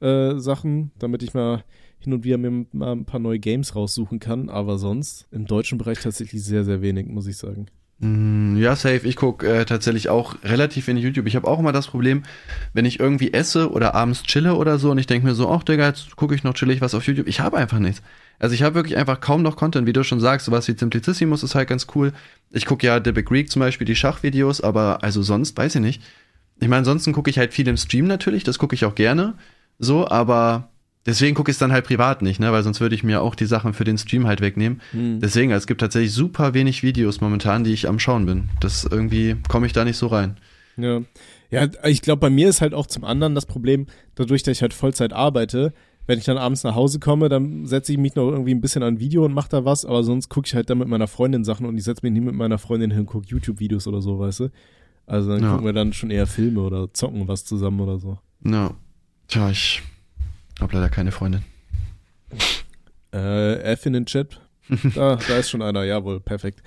[0.00, 1.64] äh, Sachen, damit ich mal
[1.98, 4.48] hin und wieder mir mal ein paar neue Games raussuchen kann.
[4.48, 7.66] Aber sonst im deutschen Bereich tatsächlich sehr, sehr wenig, muss ich sagen.
[7.98, 9.06] Mm, Ja, safe.
[9.08, 11.26] Ich guck äh, tatsächlich auch relativ wenig YouTube.
[11.26, 12.22] Ich habe auch immer das Problem,
[12.72, 15.64] wenn ich irgendwie esse oder abends chille oder so und ich denke mir so, ach
[15.64, 17.26] Digga, jetzt gucke ich noch chillig was auf YouTube.
[17.26, 18.02] Ich habe einfach nichts.
[18.38, 20.46] Also ich habe wirklich einfach kaum noch Content, wie du schon sagst.
[20.46, 22.12] Sowas wie Simplicissimus ist halt ganz cool.
[22.50, 25.80] Ich gucke ja The Big Greek zum Beispiel die Schachvideos, aber also sonst weiß ich
[25.80, 26.02] nicht.
[26.60, 29.34] Ich meine, ansonsten gucke ich halt viel im Stream natürlich, das gucke ich auch gerne.
[29.78, 30.70] So, aber
[31.06, 32.50] deswegen gucke ich es dann halt privat nicht, ne?
[32.52, 34.80] Weil sonst würde ich mir auch die Sachen für den Stream halt wegnehmen.
[34.92, 38.50] Deswegen, also es gibt tatsächlich super wenig Videos momentan, die ich am Schauen bin.
[38.60, 40.36] Das irgendwie komme ich da nicht so rein.
[40.76, 41.00] Ja,
[41.50, 43.86] ja ich glaube, bei mir ist halt auch zum anderen das Problem,
[44.16, 45.72] dadurch, dass ich halt Vollzeit arbeite,
[46.08, 48.82] wenn ich dann abends nach Hause komme, dann setze ich mich noch irgendwie ein bisschen
[48.82, 51.06] an ein Video und mache da was, aber sonst gucke ich halt dann mit meiner
[51.06, 54.00] Freundin Sachen und ich setze mich nie mit meiner Freundin hin und gucke YouTube-Videos oder
[54.00, 54.48] so, weißt du?
[55.06, 55.50] Also dann Ja.
[55.52, 58.18] gucken wir dann schon eher Filme oder zocken was zusammen oder so.
[58.44, 58.72] Ja.
[59.28, 59.82] Tja, ich
[60.60, 61.42] habe leider keine Freundin.
[63.12, 64.40] Äh, F in den Chat.
[64.94, 66.62] Da, da ist schon einer, jawohl, perfekt.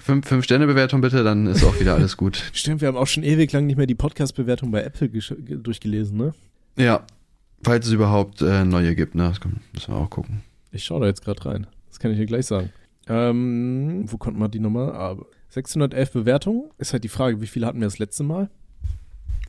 [0.00, 2.42] Fünf, fünf Sterne Bewertung bitte, dann ist auch wieder alles gut.
[2.52, 6.34] Stimmt, wir haben auch schon ewig lang nicht mehr die Podcast-Bewertung bei Apple durchgelesen, ne?
[6.76, 7.06] Ja.
[7.64, 9.24] Falls es überhaupt äh, neue gibt, ne?
[9.28, 10.42] Das können- müssen wir auch gucken.
[10.70, 11.66] Ich schaue da jetzt gerade rein.
[11.88, 12.70] Das kann ich dir gleich sagen.
[13.08, 14.94] Ähm, wo konnte man die Nummer?
[14.94, 15.16] Ah,
[15.50, 16.70] 611 Bewertungen.
[16.78, 18.50] Ist halt die Frage, wie viele hatten wir das letzte Mal?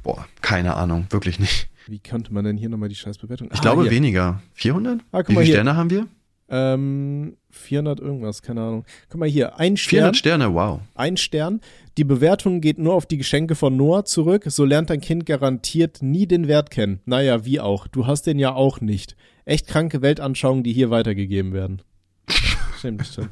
[0.03, 1.67] Boah, keine Ahnung, wirklich nicht.
[1.87, 3.49] Wie könnte man denn hier nochmal die Scheißbewertung?
[3.51, 3.91] Ich Ah, glaube hier.
[3.91, 4.41] weniger.
[4.53, 4.99] 400?
[5.11, 5.53] Ah, Wie viele hier.
[5.55, 6.07] Sterne haben wir?
[6.47, 8.85] Ähm, 400 irgendwas, keine Ahnung.
[9.09, 10.79] Guck mal hier, ein 400 Stern, Sterne, wow.
[10.93, 11.61] ein Stern.
[11.97, 14.43] Die Bewertung geht nur auf die Geschenke von Noah zurück.
[14.47, 16.99] So lernt dein Kind garantiert nie den Wert kennen.
[17.05, 17.87] Naja, wie auch.
[17.87, 19.15] Du hast den ja auch nicht.
[19.45, 21.81] Echt kranke Weltanschauungen, die hier weitergegeben werden.
[22.77, 23.29] Stimmt, stimmt.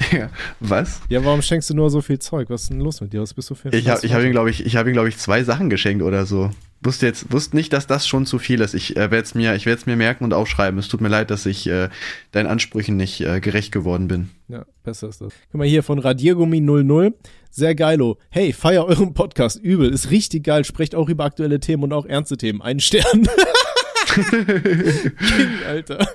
[0.00, 0.30] Digga,
[0.60, 1.00] was?
[1.08, 2.50] Ja, warum schenkst du nur so viel Zeug?
[2.50, 3.20] Was ist denn los mit dir?
[3.20, 4.92] Was bist du für ein Ich habe ich hab ihm, glaube ich, ich habe ihm,
[4.92, 6.50] glaube ich, zwei Sachen geschenkt oder so.
[6.84, 8.74] Wusste jetzt, wusste nicht, dass das schon zu viel ist.
[8.74, 10.80] Ich äh, werde es mir, ich werde es mir merken und aufschreiben.
[10.80, 11.88] Es tut mir leid, dass ich äh,
[12.32, 14.30] deinen Ansprüchen nicht äh, gerecht geworden bin.
[14.48, 15.32] Ja, besser ist das.
[15.52, 17.14] Guck mal hier von Radiergummi 00.
[17.50, 18.18] Sehr geilo.
[18.30, 19.60] Hey, feier euren Podcast.
[19.60, 19.92] Übel.
[19.92, 20.64] Ist richtig geil.
[20.64, 22.60] Sprecht auch über aktuelle Themen und auch ernste Themen.
[22.62, 23.04] Ein Stern.
[24.06, 26.08] King, Alter.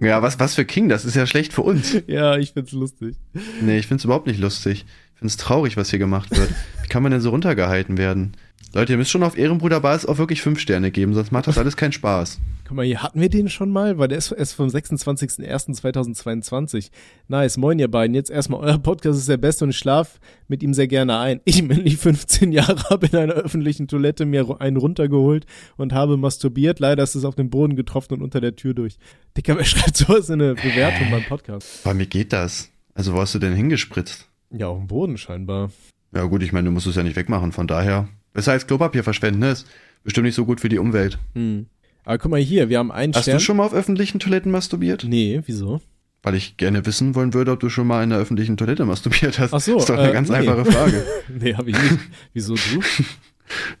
[0.00, 0.88] Ja, was, was für King?
[0.88, 1.96] Das ist ja schlecht für uns.
[2.06, 3.16] Ja, ich find's lustig.
[3.60, 4.84] Nee, ich find's überhaupt nicht lustig.
[5.14, 6.50] Ich find's traurig, was hier gemacht wird.
[6.82, 8.32] Wie kann man denn so runtergehalten werden?
[8.74, 11.58] Leute, ihr müsst schon auf Ehrenbruder Basis auch wirklich fünf Sterne geben, sonst macht das
[11.58, 12.40] alles keinen Spaß.
[12.66, 16.88] Guck mal, hier hatten wir den schon mal, weil der ist, ist vom 26.01.2022.
[17.28, 18.14] Nice, moin ihr beiden.
[18.14, 20.18] Jetzt erstmal, euer Podcast ist der beste und ich schlaf
[20.48, 21.42] mit ihm sehr gerne ein.
[21.44, 25.44] Ich bin die 15 Jahre, habe in einer öffentlichen Toilette mir einen runtergeholt
[25.76, 26.80] und habe masturbiert.
[26.80, 28.96] Leider ist es auf den Boden getroffen und unter der Tür durch.
[29.36, 31.84] Dicker, wer schreibt sowas in eine Bewertung beim Podcast?
[31.84, 32.70] Bei mir geht das.
[32.94, 34.30] Also, wo hast du denn hingespritzt?
[34.50, 35.70] Ja, auf dem Boden scheinbar.
[36.14, 39.04] Ja gut, ich meine, du musst es ja nicht wegmachen, von daher Besser als Klopapier
[39.04, 39.50] verschwenden, ne?
[39.50, 39.66] Ist
[40.04, 41.18] bestimmt nicht so gut für die Umwelt.
[41.34, 41.66] Hm.
[42.04, 43.38] Aber guck mal hier, wir haben einen Hast Stern.
[43.38, 45.04] du schon mal auf öffentlichen Toiletten masturbiert?
[45.04, 45.80] Nee, wieso?
[46.22, 49.38] Weil ich gerne wissen wollen würde, ob du schon mal in einer öffentlichen Toilette masturbiert
[49.38, 49.52] hast.
[49.52, 50.36] Ach so, ist doch eine äh, ganz nee.
[50.36, 51.04] einfache Frage.
[51.28, 51.98] Nee, habe ich nicht.
[52.32, 52.80] Wieso du?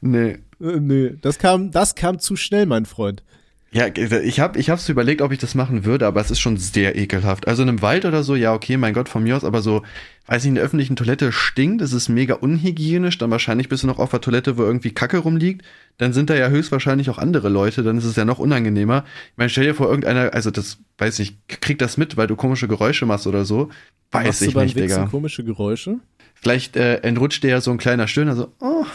[0.00, 0.38] nee.
[0.60, 3.22] Äh, nee, das kam, das kam zu schnell, mein Freund.
[3.74, 6.58] Ja, ich habe ich hab's überlegt, ob ich das machen würde, aber es ist schon
[6.58, 7.48] sehr ekelhaft.
[7.48, 9.82] Also in einem Wald oder so, ja, okay, mein Gott, von mir aus, aber so,
[10.26, 13.86] weiß ich, in der öffentlichen Toilette stinkt, es ist mega unhygienisch, dann wahrscheinlich bist du
[13.86, 15.64] noch auf der Toilette, wo irgendwie Kacke rumliegt,
[15.96, 19.04] dann sind da ja höchstwahrscheinlich auch andere Leute, dann ist es ja noch unangenehmer.
[19.30, 22.36] Ich meine, stell dir vor, irgendeiner, also das, weiß ich, krieg das mit, weil du
[22.36, 23.70] komische Geräusche machst oder so.
[24.10, 25.06] Weiß Machst ich du beim nicht, Digga.
[25.06, 25.96] komische Geräusche?
[26.34, 28.84] Vielleicht äh, entrutscht dir ja so ein kleiner Stöhner, so, oh.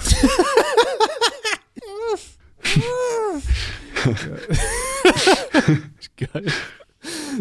[6.17, 6.45] Geil.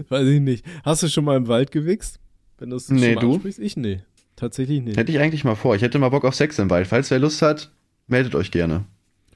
[0.09, 0.65] Weiß ich nicht.
[0.85, 2.19] Hast du schon mal im Wald gewichst?
[2.59, 3.33] Wenn du es Nee, schon du?
[3.35, 3.59] ansprichst?
[3.61, 4.01] Ich nee.
[4.37, 4.97] Tatsächlich nicht.
[4.99, 5.75] Hätte ich eigentlich mal vor.
[5.77, 6.87] Ich hätte mal Bock auf Sex im Wald.
[6.87, 7.71] Falls wer Lust hat,
[8.07, 8.85] meldet euch gerne.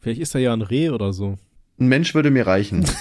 [0.01, 1.37] Vielleicht ist da ja ein Reh oder so.
[1.79, 2.85] Ein Mensch würde mir reichen.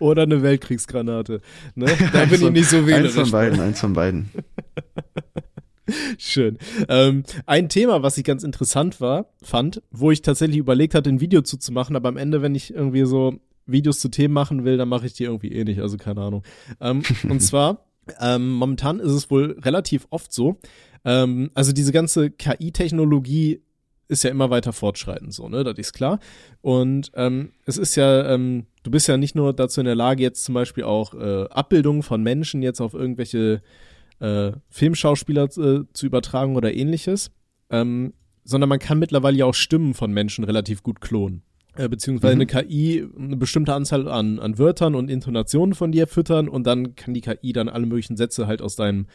[0.00, 1.40] Oder eine Weltkriegsgranate.
[1.76, 1.86] Ne?
[2.12, 3.12] Da Eins bin ich nicht so Eins wählerisch.
[3.14, 4.30] von beiden, eins von beiden.
[6.18, 6.58] Schön.
[6.88, 11.20] Ähm, ein Thema, was ich ganz interessant war, fand, wo ich tatsächlich überlegt hatte, ein
[11.20, 13.34] Video zuzumachen, aber am Ende, wenn ich irgendwie so
[13.66, 16.42] Videos zu Themen machen will, dann mache ich die irgendwie eh nicht, also keine Ahnung.
[16.80, 17.84] Ähm, und zwar,
[18.20, 20.58] ähm, momentan ist es wohl relativ oft so,
[21.04, 23.62] ähm, also diese ganze KI-Technologie
[24.08, 26.18] ist ja immer weiter fortschreitend, so, ne, das ist klar.
[26.60, 30.22] Und ähm, es ist ja, ähm, du bist ja nicht nur dazu in der Lage,
[30.22, 33.62] jetzt zum Beispiel auch äh, Abbildungen von Menschen jetzt auf irgendwelche
[34.22, 37.30] äh, Filmschauspieler äh, zu übertragen oder ähnliches,
[37.70, 38.12] ähm,
[38.44, 41.42] sondern man kann mittlerweile ja auch Stimmen von Menschen relativ gut klonen.
[41.74, 42.42] Äh, beziehungsweise Mhm.
[42.42, 46.94] eine KI eine bestimmte Anzahl an, an Wörtern und Intonationen von dir füttern und dann
[46.94, 49.06] kann die KI dann alle möglichen Sätze halt aus deinen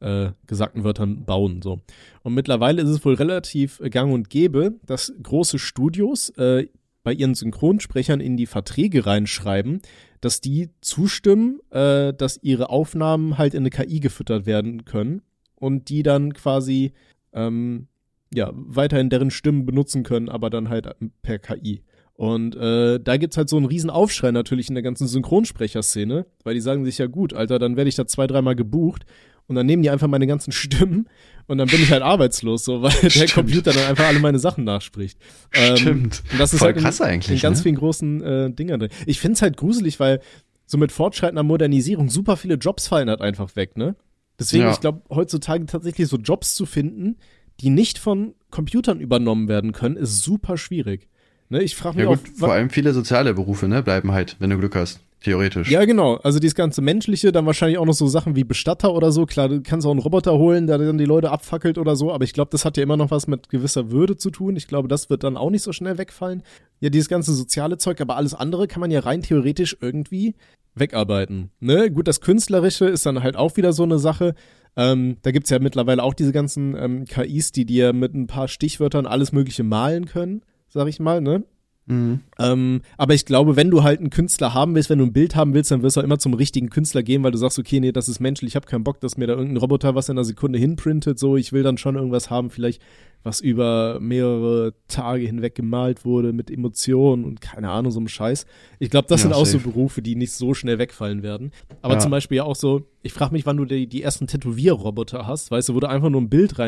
[0.00, 1.60] äh, gesagten Wörtern bauen.
[1.62, 1.80] So.
[2.22, 6.68] Und mittlerweile ist es wohl relativ äh, gang und gäbe, dass große Studios äh,
[7.02, 9.82] bei ihren Synchronsprechern in die Verträge reinschreiben,
[10.24, 15.22] dass die zustimmen, äh, dass ihre Aufnahmen halt in eine KI gefüttert werden können
[15.56, 16.92] und die dann quasi
[17.32, 17.88] ähm,
[18.32, 20.88] ja weiterhin deren Stimmen benutzen können, aber dann halt
[21.22, 21.82] per KI.
[22.14, 26.54] Und äh, da gibt's halt so einen riesen Aufschrei natürlich in der ganzen Synchronsprecherszene, weil
[26.54, 29.04] die sagen sich ja gut, Alter, dann werde ich da zwei, dreimal gebucht
[29.46, 31.08] und dann nehmen die einfach meine ganzen Stimmen
[31.46, 33.32] und dann bin ich halt arbeitslos, so weil der Stimmt.
[33.34, 35.18] Computer dann einfach alle meine Sachen nachspricht.
[35.52, 36.22] Ähm, Stimmt.
[36.32, 37.62] Und das ist Voll halt in, krass eigentlich, in ganz ne?
[37.64, 38.90] vielen großen äh, Dingern drin.
[39.06, 40.20] Ich find's halt gruselig, weil
[40.66, 43.96] so mit fortschreitender Modernisierung super viele Jobs fallen halt einfach weg, ne?
[44.38, 44.72] Deswegen, Ja.
[44.72, 47.16] ich glaube, heutzutage tatsächlich so Jobs zu finden,
[47.60, 51.08] die nicht von Computern übernommen werden können, ist super schwierig.
[51.50, 51.62] Ne?
[51.62, 54.50] Ich frage mich Ja gut, auch, vor allem viele soziale Berufe, ne, bleiben halt, wenn
[54.50, 55.00] du Glück hast.
[55.24, 55.70] Theoretisch.
[55.70, 56.16] ja, genau.
[56.16, 59.24] Also dieses ganze Menschliche, dann wahrscheinlich auch noch so Sachen wie Bestatter oder so.
[59.24, 62.24] Klar, du kannst auch einen Roboter holen, der dann die Leute abfackelt oder so, aber
[62.24, 64.54] ich glaube, das hat ja immer noch was mit gewisser Würde zu tun.
[64.56, 66.42] Ich glaube, das wird dann auch nicht so schnell wegfallen.
[66.80, 70.34] Ja, dieses ganze soziale Zeug, aber alles andere kann man ja rein theoretisch irgendwie
[70.74, 71.50] wegarbeiten.
[71.58, 71.90] Ne?
[71.90, 74.34] Gut, das Künstlerische ist dann halt auch wieder so eine Sache.
[74.76, 78.48] Ähm, da gibt's ja mittlerweile auch diese ganzen ähm, KIs, die dir mit ein paar
[78.48, 81.44] Stichwörtern alles Mögliche malen können, sag ich mal, ne?
[81.86, 82.20] Mhm.
[82.38, 85.36] Ähm, aber ich glaube, wenn du halt einen Künstler haben willst, wenn du ein Bild
[85.36, 87.78] haben willst, dann wirst du auch immer zum richtigen Künstler gehen, weil du sagst, okay,
[87.80, 90.14] nee, das ist menschlich, ich habe keinen Bock, dass mir da irgendein Roboter was in
[90.16, 92.80] einer Sekunde hinprintet, so, ich will dann schon irgendwas haben, vielleicht
[93.22, 98.44] was über mehrere Tage hinweg gemalt wurde mit Emotionen und keine Ahnung, so einem Scheiß.
[98.78, 99.70] Ich glaube, das Ja, sind auch so safe.
[99.70, 101.50] Berufe, die nicht so schnell wegfallen werden.
[101.80, 102.00] Aber Ja.
[102.00, 105.50] zum Beispiel ja auch so, ich frage mich, wann du die, die ersten Tätowierroboter hast,
[105.50, 106.58] weißt du, wo du einfach nur ein Bild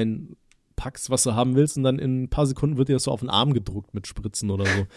[0.76, 3.10] reinpackst, was du haben willst und dann in ein paar Sekunden wird dir das so
[3.10, 4.86] auf den Arm gedruckt mit Spritzen oder so.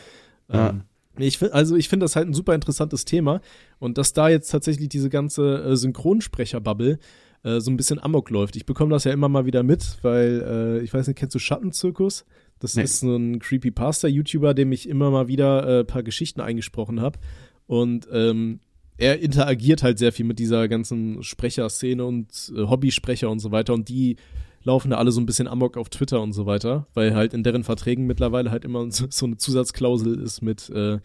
[0.52, 0.72] Ja.
[0.72, 0.82] Ähm,
[1.20, 3.40] ich also ich finde das halt ein super interessantes Thema
[3.78, 6.98] und dass da jetzt tatsächlich diese ganze äh, Synchronsprecher-Bubble
[7.44, 8.56] äh, so ein bisschen amok läuft.
[8.56, 11.40] Ich bekomme das ja immer mal wieder mit, weil äh, ich weiß nicht, kennst du
[11.40, 12.26] Schattenzirkus?
[12.58, 12.82] Das Nee.
[12.82, 17.20] ist so ein Creepypasta-YouTuber, dem ich immer mal wieder äh, paar Geschichten eingesprochen habe
[17.68, 18.60] und ähm,
[18.98, 23.76] er interagiert halt sehr viel mit dieser ganzen Sprecherszene und äh, Hobbysprecher und so weiter
[23.76, 24.16] und die
[24.64, 27.44] laufen da alle so ein bisschen amok auf Twitter und so weiter, weil halt in
[27.44, 31.00] deren Verträgen mittlerweile halt immer so, eine Zusatzklausel ist mit äh,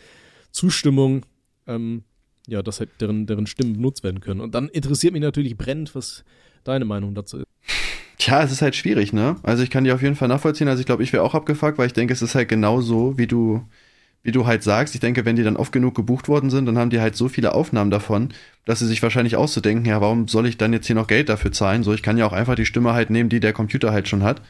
[0.51, 1.27] Zustimmung,
[1.67, 2.05] ähm,
[2.47, 4.41] ja, dass halt deren, deren Stimmen benutzt werden können.
[4.41, 6.25] Und dann interessiert mich natürlich brennend, was
[6.63, 7.47] deine Meinung dazu ist.
[8.19, 9.37] Tja, es ist halt schwierig, ne?
[9.43, 10.69] Also ich kann dir auf jeden Fall nachvollziehen.
[10.69, 13.19] Also ich glaube, ich wäre auch abgefuckt, weil ich denke, es ist halt genau so,
[13.19, 13.63] wie du,
[14.25, 14.95] wie du halt sagst.
[14.95, 17.29] Ich denke, wenn die dann oft genug gebucht worden sind, dann haben die halt so
[17.29, 18.31] viele Aufnahmen davon,
[18.65, 21.53] dass sie sich wahrscheinlich auszudenken, ja, warum soll ich dann jetzt hier noch Geld dafür
[21.53, 21.85] zahlen?
[21.85, 24.23] So, ich kann ja auch einfach die Stimme halt nehmen, die der Computer halt schon
[24.25, 24.43] hat.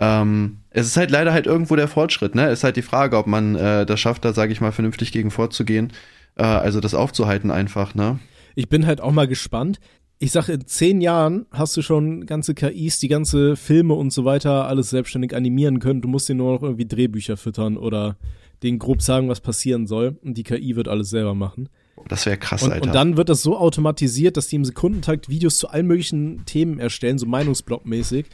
[0.00, 2.46] Ähm, es ist halt leider halt irgendwo der Fortschritt, ne?
[2.46, 5.12] Es ist halt die Frage, ob man äh, das schafft, da sage ich mal vernünftig
[5.12, 5.92] gegen vorzugehen,
[6.36, 8.18] äh, also das aufzuhalten einfach, ne?
[8.56, 9.78] Ich bin halt auch mal gespannt.
[10.18, 14.24] ich sag, in zehn Jahren hast du schon ganze KIs, die ganze Filme und so
[14.24, 16.00] weiter alles selbstständig animieren können.
[16.00, 18.16] Du musst dir nur noch irgendwie Drehbücher füttern oder
[18.64, 20.18] denen grob sagen, was passieren soll.
[20.24, 21.68] Und die KI wird alles selber machen.
[22.08, 22.86] Das wäre krass, Und, Alter.
[22.86, 26.78] und dann wird das so automatisiert, dass die im Sekundentakt Videos zu allen möglichen Themen
[26.78, 28.26] erstellen, so Meinungsblock-mäßig.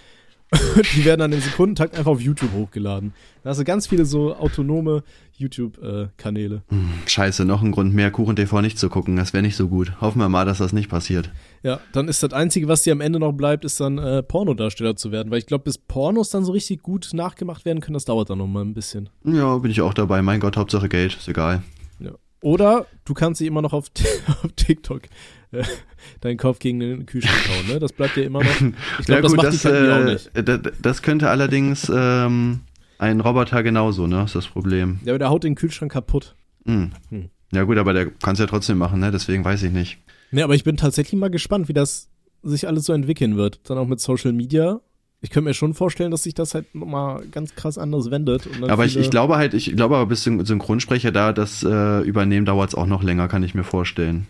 [0.95, 3.13] die werden dann im Sekundentakt einfach auf YouTube hochgeladen.
[3.43, 5.05] Da hast du ganz viele so autonome
[5.37, 6.63] YouTube-Kanäle.
[7.07, 9.17] Scheiße, noch ein Grund mehr, Kuchen TV nicht zu gucken.
[9.17, 10.01] Das wäre nicht so gut.
[10.01, 11.31] Hoffen wir mal, dass das nicht passiert.
[11.63, 14.97] Ja, dann ist das Einzige, was dir am Ende noch bleibt, ist dann äh, Pornodarsteller
[14.97, 15.31] zu werden.
[15.31, 18.39] Weil ich glaube, bis Pornos dann so richtig gut nachgemacht werden können, das dauert dann
[18.39, 19.09] noch mal ein bisschen.
[19.25, 20.21] Ja, bin ich auch dabei.
[20.21, 21.17] Mein Gott, Hauptsache Geld.
[21.17, 21.63] Ist egal.
[22.43, 23.87] Oder du kannst dich immer noch auf,
[24.43, 25.03] auf TikTok
[25.53, 25.63] äh,
[26.21, 27.79] deinen Kopf gegen den Kühlschrank hauen, ne?
[27.81, 28.61] Das bleibt dir immer noch.
[28.99, 30.31] Ich glaube, ja, das macht die KI auch nicht.
[30.35, 32.61] äh, das, das könnte allerdings ähm,
[32.99, 34.25] ein Roboter genauso, ne?
[34.25, 35.01] Ist das Problem.
[35.05, 36.35] Ja, aber der haut den Kühlschrank kaputt.
[36.67, 36.93] Hm.
[37.11, 37.31] Hm.
[37.53, 39.11] Ja gut, aber der kann es ja trotzdem machen, ne?
[39.11, 39.99] Deswegen weiß ich nicht.
[40.31, 42.09] Ne, aber ich bin tatsächlich mal gespannt, wie das
[42.43, 43.61] sich alles so entwickeln wird.
[43.69, 44.81] Dann auch mit Social Media.
[45.23, 48.49] Ich könnte mir schon vorstellen, dass sich das halt nochmal ganz krass anders wendet.
[48.69, 52.47] Aber ich, ich glaube halt, ich glaube aber bis Syn- Synchronsprecher da das äh, übernehmen,
[52.47, 54.27] dauert es auch noch länger, kann ich mir vorstellen.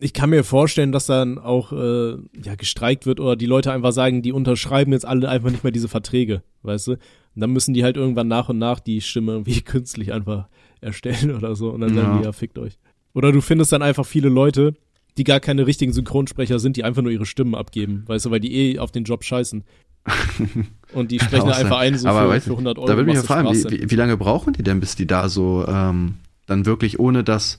[0.00, 3.92] ich kann mir vorstellen, dass dann auch äh, ja gestreikt wird oder die Leute einfach
[3.92, 6.92] sagen, die unterschreiben jetzt alle einfach nicht mehr diese Verträge, weißt du?
[6.92, 10.48] Und dann müssen die halt irgendwann nach und nach die Stimme irgendwie künstlich einfach
[10.80, 12.18] erstellen oder so und dann sagen Ja.
[12.18, 12.78] die ja fickt euch.
[13.14, 14.74] Oder du findest dann einfach viele Leute,
[15.18, 18.40] die gar keine richtigen Synchronsprecher sind, die einfach nur ihre Stimmen abgeben, weißt du, weil
[18.40, 19.62] die eh auf den Job scheißen.
[20.92, 21.64] und die sprechen sein.
[21.64, 22.86] einfach ein so aber für, weißt für du, 100 Euro.
[22.86, 25.28] Da würde mich ja fragen, wie, wie, wie lange brauchen die denn, bis die da
[25.28, 27.58] so ähm, dann wirklich, ohne dass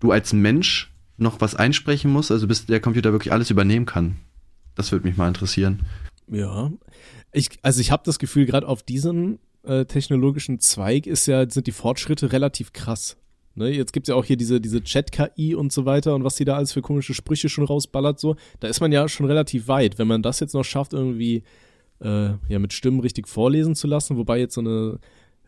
[0.00, 4.16] du als Mensch noch was einsprechen musst, also bis der Computer wirklich alles übernehmen kann?
[4.74, 5.82] Das würde mich mal interessieren.
[6.28, 6.72] Ja,
[7.32, 11.66] ich, also ich habe das Gefühl, gerade auf diesem äh, technologischen Zweig ist ja, sind
[11.66, 13.16] die Fortschritte relativ krass.
[13.56, 16.44] Ne, jetzt gibt's ja auch hier diese, diese Chat-KI und so weiter und was die
[16.44, 18.34] da alles für komische Sprüche schon rausballert, so.
[18.58, 19.96] Da ist man ja schon relativ weit.
[19.96, 21.44] Wenn man das jetzt noch schafft, irgendwie
[22.04, 24.98] äh, ja mit Stimmen richtig vorlesen zu lassen, wobei jetzt so eine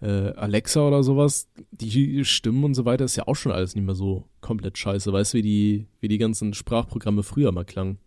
[0.00, 3.84] äh, Alexa oder sowas, die Stimmen und so weiter ist ja auch schon alles nicht
[3.84, 5.12] mehr so komplett scheiße.
[5.12, 7.98] Weißt du, wie die, wie die ganzen Sprachprogramme früher mal klangen?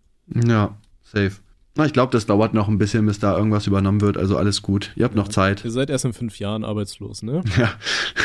[0.45, 1.33] Ja, safe.
[1.75, 4.61] Na, ich glaube, das dauert noch ein bisschen, bis da irgendwas übernommen wird, also alles
[4.61, 4.91] gut.
[4.95, 5.63] Ihr habt noch Zeit.
[5.63, 7.41] Ihr seid erst in fünf Jahren arbeitslos, ne?
[7.57, 7.73] Ja,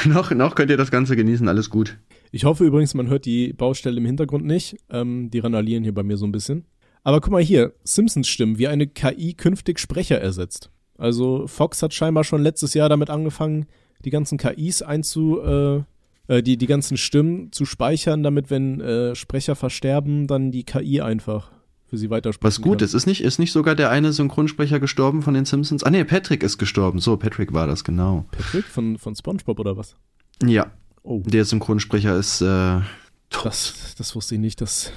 [0.07, 1.97] noch, noch könnt ihr das Ganze genießen, alles gut.
[2.33, 4.77] Ich hoffe übrigens, man hört die Baustelle im Hintergrund nicht.
[4.91, 6.64] Ähm, die randalieren hier bei mir so ein bisschen.
[7.05, 10.71] Aber guck mal hier, Simpsons-Stimmen, wie eine KI künftig Sprecher ersetzt.
[10.99, 13.67] Also Fox hat scheinbar schon letztes Jahr damit angefangen,
[14.05, 15.83] die ganzen KIs einzu, äh,
[16.29, 21.01] äh, die, die ganzen Stimmen zu speichern, damit wenn äh, Sprecher versterben, dann die KI
[21.01, 21.51] einfach
[21.87, 22.87] für sie weitersprechen Was gut kann.
[22.87, 25.85] ist, ist nicht, ist nicht sogar der eine Synchronsprecher gestorben von den Simpsons?
[25.85, 26.99] Ah nee, Patrick ist gestorben.
[27.01, 28.25] So, Patrick war das, genau.
[28.31, 29.95] Patrick von, von Spongebob oder was?
[30.45, 30.71] Ja,
[31.07, 32.81] Oh, der Synchronsprecher ist, äh,
[33.29, 33.45] tot.
[33.45, 34.91] das, das wusste ich nicht, dass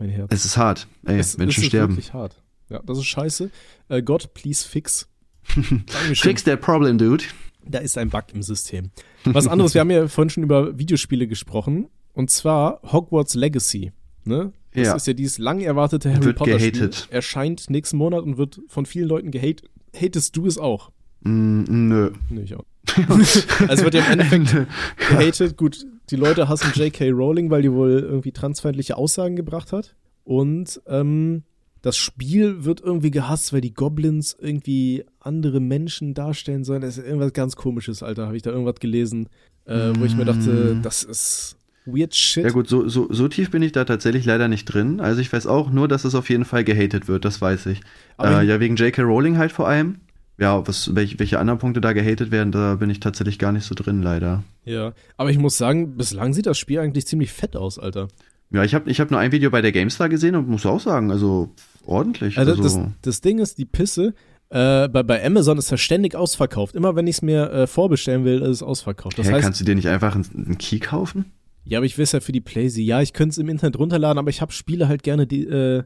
[0.00, 0.28] mein Herz.
[0.32, 0.86] Es ist hart.
[1.06, 1.94] Ey, Es- Menschen es ist sterben.
[1.94, 2.42] wirklich hart.
[2.70, 3.50] Ja, das ist scheiße.
[3.88, 5.08] Äh, Gott, please fix.
[6.14, 7.24] Fix that problem, dude.
[7.64, 8.90] Da ist ein Bug im System.
[9.24, 11.88] Was anderes, wir haben ja vorhin schon über Videospiele gesprochen.
[12.12, 13.92] Und zwar Hogwarts Legacy.
[14.24, 14.52] Ne?
[14.74, 14.94] Das Ja.
[14.96, 16.72] ist ja dieses lang erwartete Harry Wird Potter Spiel.
[16.72, 17.08] gehatet.
[17.10, 19.70] Erscheint nächsten Monat und wird von vielen Leuten gehatet.
[19.94, 20.90] Hatest du es auch?
[21.22, 22.10] Mm, nö.
[22.28, 22.64] Nee, ich auch.
[23.68, 24.68] also wird ja im Endeffekt
[25.08, 25.56] gehatet.
[25.56, 27.10] Gut, die Leute hassen J.K.
[27.10, 29.94] Rowling, weil die wohl irgendwie transfeindliche Aussagen gebracht hat.
[30.24, 31.42] Und ähm,
[31.82, 36.82] das Spiel wird irgendwie gehasst, weil die Goblins irgendwie andere Menschen darstellen sollen.
[36.82, 38.26] Das ist irgendwas ganz komisches, Alter.
[38.26, 39.28] Habe ich da irgendwas gelesen,
[39.64, 41.56] äh, wo ich mir dachte, das ist
[41.86, 42.44] weird shit.
[42.44, 45.00] Ja gut, so, so, so tief bin ich da tatsächlich leider nicht drin.
[45.00, 47.80] Also ich weiß auch nur, dass es auf jeden Fall gehatet wird, das weiß ich.
[48.20, 49.02] Äh, ich- ja, wegen J.K.
[49.02, 50.00] Rowling halt vor allem.
[50.38, 53.64] Ja, was, welche, welche anderen Punkte da gehatet werden, da bin ich tatsächlich gar nicht
[53.64, 54.44] so drin, leider.
[54.64, 58.08] Ja, aber ich muss sagen, bislang sieht das Spiel eigentlich ziemlich fett aus, Alter.
[58.50, 60.80] Ja, ich habe ich hab nur ein Video bei der GameStar gesehen und muss auch
[60.80, 61.50] sagen, also
[61.84, 62.38] ordentlich.
[62.38, 64.14] Also Also, das, das Ding ist, die Pisse,
[64.50, 66.74] äh, bei, bei Amazon ist das ständig ausverkauft.
[66.74, 69.18] Immer wenn ich es mir äh, vorbestellen will, ist es ausverkauft.
[69.18, 71.26] Das hä, heißt, kannst du dir nicht einfach einen, einen Key kaufen?
[71.64, 72.82] ja, aber ich will es ja für die Playsee.
[72.82, 75.82] Ja, ich könnte es im Internet runterladen, aber ich habe Spiele halt gerne die, äh,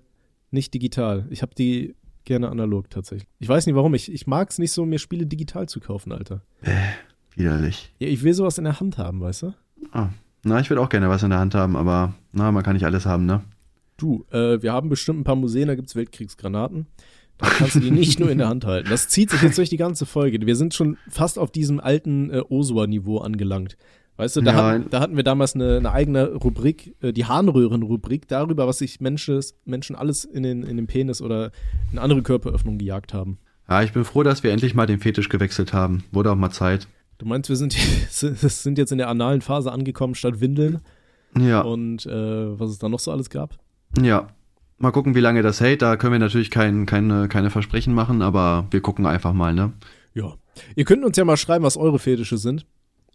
[0.53, 1.27] nicht digital.
[1.31, 3.29] Ich habe die gerne analog tatsächlich.
[3.39, 3.95] Ich weiß nicht warum.
[3.95, 6.43] Ich, ich mag es nicht so, mir Spiele digital zu kaufen, Alter.
[7.35, 7.93] Widerlich.
[7.99, 9.55] Ja, ich will sowas in der Hand haben, weißt du?
[9.91, 10.09] Ah.
[10.45, 12.85] Na, ich würde auch gerne was in der Hand haben, aber na, man kann nicht
[12.85, 13.43] alles haben, ne?
[13.97, 16.87] Du, äh, wir haben bestimmt ein paar Museen, da gibt's Weltkriegsgranaten.
[17.39, 18.89] Da kannst du die nicht nur in der Hand halten.
[18.91, 20.45] Das zieht sich jetzt durch die ganze Folge.
[20.45, 23.77] Wir sind schon fast auf diesem alten äh, Osua-Niveau angelangt.
[24.17, 24.57] Weißt du, da, Ja.
[24.65, 29.01] hatten, da hatten wir damals eine, eine eigene Rubrik, äh, die Harnröhren-Rubrik, darüber, was sich
[29.01, 31.51] Menschen, Menschen alles in den, in den Penis oder
[31.93, 33.39] in andere Körperöffnungen gejagt haben.
[33.69, 36.05] Ja, ich bin froh, dass wir endlich mal den Fetisch gewechselt haben.
[36.13, 36.89] Wurde auch mal Zeit.
[37.19, 37.73] Du meinst, wir sind,
[38.11, 40.81] sind jetzt in der analen Phase angekommen statt Windeln
[41.39, 43.59] Ja, und äh, was es da noch so alles gab?
[44.01, 44.29] ja.
[44.79, 45.81] Mal gucken, wie lange das hält.
[45.81, 49.73] Da können wir natürlich kein, keine, keine Versprechen machen, aber wir gucken einfach mal, ne?
[50.13, 50.35] Ja.
[50.75, 52.67] Ihr könnt uns ja mal schreiben, was eure Fetische sind.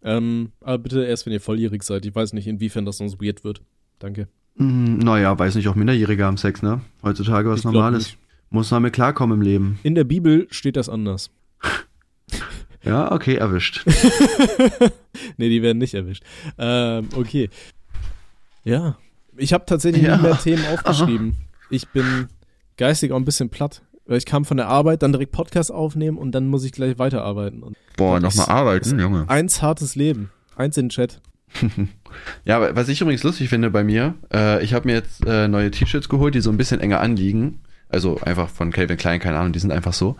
[0.04, 2.06] Ähm, aber bitte erst, wenn ihr volljährig seid.
[2.06, 3.62] Ich weiß nicht, inwiefern das sonst weird wird.
[4.00, 4.28] Danke.
[4.58, 6.82] Hm, naja, weiß nicht, auch Minderjährige haben Sex, ne?
[7.04, 8.16] Heutzutage was Normales.
[8.50, 9.80] Muss man mit klarkommen im Leben.
[9.84, 11.30] In der Bibel steht das anders.
[12.84, 13.84] Ja, okay, erwischt.
[15.38, 16.24] nee, die werden nicht erwischt.
[16.58, 17.50] Ähm, okay.
[18.64, 18.98] Ja.
[19.36, 20.16] Ich habe tatsächlich Ja.
[20.16, 21.36] nie mehr Themen aufgeschrieben.
[21.70, 22.28] Ich bin
[22.78, 23.82] geistig auch ein bisschen platt.
[24.10, 27.62] Ich kam von der Arbeit, dann direkt Podcast aufnehmen und dann muss ich gleich weiterarbeiten.
[27.64, 29.26] Und Boah, nochmal arbeiten, Junge.
[29.28, 30.30] eins hartes Leben.
[30.56, 31.22] Eins in den Chat.
[32.46, 35.70] Ja, was ich übrigens lustig finde bei mir, äh, ich habe mir jetzt äh, neue
[35.72, 37.60] T-Shirts geholt, die so ein bisschen enger anliegen.
[37.90, 40.16] Also einfach von Calvin Klein, keine Ahnung, die sind einfach so.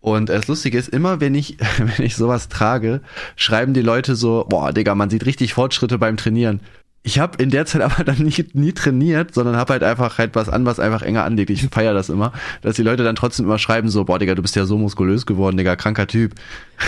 [0.00, 3.02] Und äh, das Lustige ist, immer wenn ich, wenn ich sowas trage,
[3.36, 6.60] schreiben die Leute so, boah, Digga, man sieht richtig Fortschritte beim Trainieren.
[7.06, 10.34] Ich habe in der Zeit aber dann nie, nie trainiert, sondern habe halt einfach halt
[10.34, 11.50] was an, was einfach enger anliegt.
[11.50, 12.32] Ich feiere das immer,
[12.62, 15.26] dass die Leute dann trotzdem immer schreiben so, boah, Digga, du bist ja so muskulös
[15.26, 16.34] geworden, Digga, kranker Typ.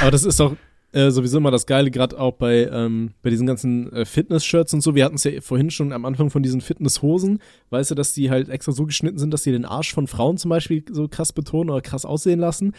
[0.01, 0.57] Aber das ist doch
[0.93, 4.81] äh, sowieso immer das Geile, gerade auch bei, ähm, bei diesen ganzen äh, Fitness-Shirts und
[4.81, 4.95] so.
[4.95, 7.41] Wir hatten es ja vorhin schon am Anfang von diesen Fitnesshosen.
[7.69, 10.39] Weißt du, dass die halt extra so geschnitten sind, dass die den Arsch von Frauen
[10.39, 12.73] zum Beispiel so krass betonen oder krass aussehen lassen.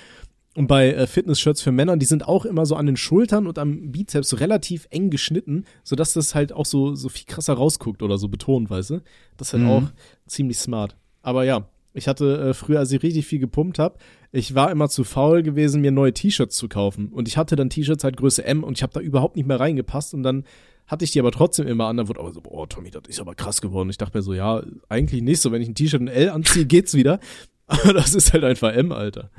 [0.58, 3.60] Und bei äh, Fitness-Shirts für Männer, die sind auch immer so an den Schultern und
[3.60, 8.18] am Bizeps relativ eng geschnitten, sodass das halt auch so, so viel krasser rausguckt oder
[8.18, 9.02] so betont, weißt du?
[9.38, 9.70] Das ist halt Mhm.
[9.70, 9.84] auch
[10.26, 10.96] ziemlich smart.
[11.22, 14.00] Aber ja, ich hatte äh, früher, als ich richtig viel gepumpt habe,
[14.32, 17.10] ich war immer zu faul gewesen, mir neue T-Shirts zu kaufen.
[17.10, 19.60] Und ich hatte dann T-Shirts halt Größe M und ich habe da überhaupt nicht mehr
[19.60, 20.16] reingepasst.
[20.16, 20.44] Und dann
[20.88, 21.98] hatte ich die aber trotzdem immer an.
[21.98, 23.92] Dann wurde aber so, boah, Tommy, das ist aber krass geworden.
[23.92, 25.52] Ich dachte mir so, ja, eigentlich nicht so.
[25.52, 27.20] Wenn ich ein T-Shirt in L anziehe, geht's wieder.
[27.68, 29.30] Aber das ist halt einfach M, Alter.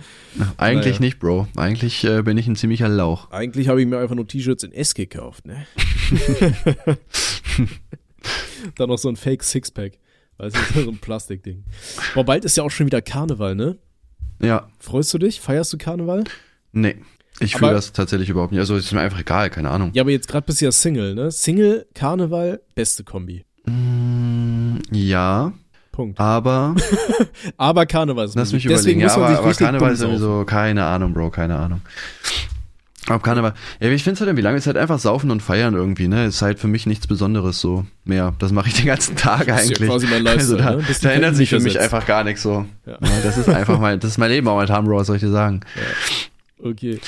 [0.59, 1.01] Eigentlich Naja.
[1.01, 1.49] nicht, Bro.
[1.57, 3.31] Eigentlich äh, bin ich ein ziemlicher Lauch.
[3.31, 5.66] Eigentlich habe ich mir einfach nur T-Shirts in S gekauft, ne?
[8.76, 9.99] dann noch so ein Fake Sixpack.
[10.37, 11.64] Weißt du, so ein Plastikding.
[12.14, 13.76] Boah, bald ist ja auch schon wieder Karneval, ne?
[14.41, 15.41] Ja, Freust du dich?
[15.41, 16.24] Feierst du Karneval?
[16.72, 16.97] nee.
[17.41, 18.59] Ich fühle das tatsächlich überhaupt nicht.
[18.59, 19.93] Also ist mir einfach egal, keine Ahnung.
[19.95, 21.31] Ja, aber jetzt gerade bist du ja Single, ne?
[21.31, 23.45] Single, Karneval, beste Kombi.
[23.64, 25.53] Mm, ja,
[25.99, 26.20] Punkt.
[26.20, 26.76] aber
[27.57, 29.01] Aber Karneval ist lass mich überlegen.
[29.01, 31.80] Ja, aber, aber Karneval ist sowieso, keine Ahnung, Bro, keine Ahnung.
[33.11, 35.74] Ob Karneval, ja, ich finde es halt irgendwie lange, ist halt einfach saufen und feiern
[35.74, 36.26] irgendwie, ne?
[36.26, 38.34] Ist halt für mich nichts Besonderes so mehr.
[38.38, 39.88] Das mache ich den ganzen Tag Das ist ja eigentlich.
[39.90, 40.96] quasi mein also Lifestyle, da, ne?
[41.03, 42.64] Da ändert sich für mich einfach gar nichts so.
[42.86, 42.92] Ja.
[42.92, 45.30] Ja, das ist einfach mein, das ist mein Leben momentan, Bro, was soll ich dir
[45.30, 45.61] sagen?
[46.62, 47.01] Okay.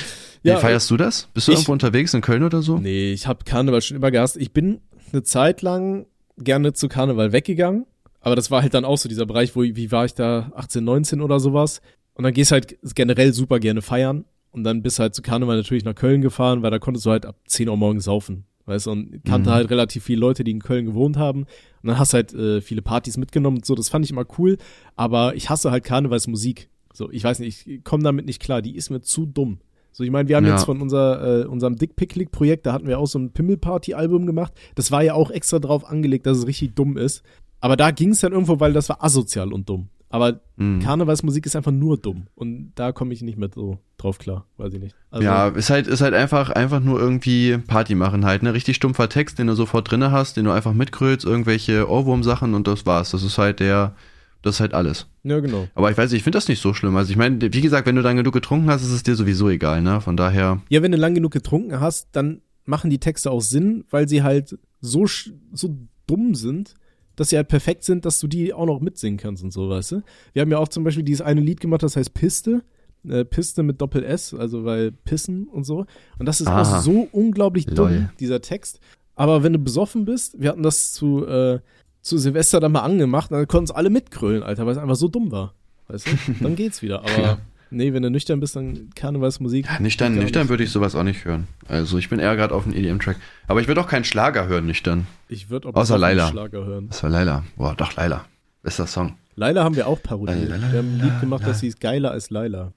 [0.42, 1.28] Wie feierst du das?
[1.34, 2.78] Bist du ich- irgendwo unterwegs in Köln oder so?
[2.78, 4.36] Nee, ich habe Karneval schon immer gehasst.
[4.36, 4.80] Ich bin
[5.12, 6.06] eine Zeit lang
[6.38, 7.84] gerne zu Karneval weggegangen,
[8.20, 10.82] aber das war halt dann auch so dieser Bereich, wo wie war ich da 18,
[10.84, 11.80] 19 oder sowas
[12.14, 15.84] und dann gehst halt generell super gerne feiern und dann bist halt zu Karneval natürlich
[15.84, 18.44] nach Köln gefahren, weil da konntest du halt ab 10 Uhr morgens saufen.
[18.66, 19.54] Weißt du, und kannte Mhm.
[19.54, 21.40] halt relativ viele Leute, die in Köln gewohnt haben.
[21.82, 24.58] Und dann hast halt äh, viele Partys mitgenommen und so, das fand ich immer cool.
[24.94, 26.68] Aber ich hasse halt Karnevalsmusik.
[26.92, 28.62] So, ich weiß nicht, ich komme damit nicht klar.
[28.62, 29.58] Die ist mir zu dumm.
[29.92, 30.52] So, ich meine, wir haben Ja.
[30.52, 33.32] jetzt von unser, äh, unserem Dick Pick League Projekt, da hatten wir auch so ein
[33.32, 34.52] Pimmel-Party-Album gemacht.
[34.76, 37.22] Das war ja auch extra drauf angelegt, dass es richtig dumm ist.
[37.60, 39.88] Aber da ging es dann irgendwo, weil das war asozial und dumm.
[40.08, 40.80] Aber Mhm.
[40.80, 42.26] Karnevalsmusik ist einfach nur dumm.
[42.34, 44.94] Und da komme ich nicht mehr so drauf klar, weiß ich nicht.
[45.10, 48.52] Also, ja, ist halt, ist halt einfach, einfach nur irgendwie Party machen halt, ne?
[48.52, 52.66] Richtig stumpfer Text, den du sofort drinne hast, den du einfach mitkrölst, irgendwelche Ohrwurm-Sachen und
[52.66, 53.12] das war's.
[53.12, 53.94] Das ist halt der,
[54.42, 55.06] das ist halt alles.
[55.22, 55.68] ja genau.
[55.74, 56.96] Aber ich weiß nicht, ich finde das nicht so schlimm.
[56.96, 59.48] Also ich meine, wie gesagt, wenn du dann genug getrunken hast, ist es dir sowieso
[59.48, 60.00] egal, ne?
[60.00, 63.84] Von daher, Ja, wenn du lang genug getrunken hast, dann machen die Texte auch Sinn,
[63.90, 65.06] weil sie halt so,
[65.52, 66.74] so dumm sind,
[67.16, 69.92] dass sie halt perfekt sind, dass du die auch noch mitsingen kannst und so, weißt
[69.92, 70.02] du?
[70.32, 72.62] Wir haben ja auch zum Beispiel dieses eine Lied gemacht, das heißt Piste.
[73.08, 75.86] Äh, Piste mit Doppel S, also weil Pissen und so.
[76.18, 76.60] Und das ist Aha.
[76.78, 78.10] auch so unglaublich dumm, Lol.
[78.20, 78.78] dieser Text.
[79.14, 81.60] Aber wenn du besoffen bist, wir hatten das zu, äh,
[82.02, 85.08] zu Silvester dann mal angemacht, dann konnten es alle mitkrölen, Alter, weil es einfach so
[85.08, 85.54] dumm war.
[85.88, 86.10] Weißt du?
[86.42, 87.00] Dann geht's wieder.
[87.00, 87.38] Aber Ja.
[87.70, 89.66] Nee, wenn du nüchtern bist, dann Karnevalsmusik.
[89.66, 91.46] ja, nüchtern, nüchtern würde ich sowas auch nicht hören.
[91.68, 93.16] Also ich bin eher gerade auf einem EDM-Track.
[93.46, 95.06] Aber ich würde auch keinen Schlager hören, nüchtern.
[95.28, 96.28] Ich würde auch Außer Laila.
[96.28, 96.88] Schlager hören.
[96.88, 97.44] Das war Laila.
[97.56, 98.24] Boah, doch Laila.
[98.62, 99.16] Bester Song.
[99.36, 100.48] Laila haben wir auch parodiert.
[100.48, 102.72] Laila, wir haben ein Lied gemacht, das hieß Geiler als Laila.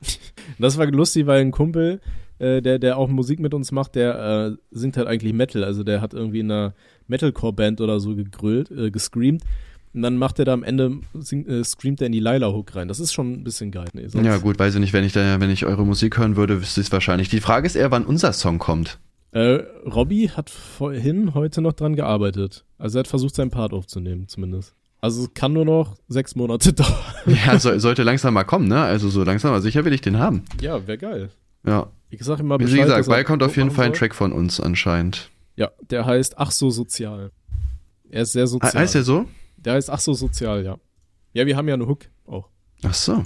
[0.58, 2.00] das war lustig, weil ein Kumpel,
[2.38, 5.64] äh, der, der auch Musik mit uns macht, der äh, singt halt eigentlich Metal.
[5.64, 6.74] Also der hat irgendwie in einer
[7.08, 9.42] Metalcore-Band oder so gegrölt, äh, gescreamt.
[9.96, 12.86] Und dann macht er da am Ende, sing, äh, screamt er in die Laila-Hook rein.
[12.86, 13.86] Das ist schon ein bisschen geil.
[13.94, 16.60] Nee, Ja, gut, weiß ich nicht, wenn ich da, wenn ich eure Musik hören würde,
[16.60, 17.30] wüsste ich es wahrscheinlich.
[17.30, 18.98] Die Frage ist eher, wann unser Song kommt.
[19.32, 22.64] Äh, Robby hat vorhin heute noch dran gearbeitet.
[22.78, 24.74] Also er hat versucht, seinen Part aufzunehmen, zumindest.
[25.00, 26.92] Also es kann nur noch sechs Monate dauern.
[27.26, 28.82] Ja, so, sollte langsam mal kommen, ne?
[28.82, 30.44] Also so langsam, aber sicher will ich den haben.
[30.60, 31.30] Ja, wäre geil.
[31.66, 31.88] Ja.
[32.10, 33.92] Ich sag immer Wie Bescheid, gesagt, dass er bald kommt auf jeden Fall ein.
[33.94, 35.30] Track von uns anscheinend.
[35.56, 37.30] Ja, der heißt Ach so sozial.
[38.10, 38.72] Er ist sehr sozial.
[38.72, 39.26] He- Heißt der so?
[39.66, 40.78] Der heißt Ach so sozial, ja.
[41.34, 42.48] Ja, wir haben ja eine Hook auch
[42.84, 43.24] Ach so.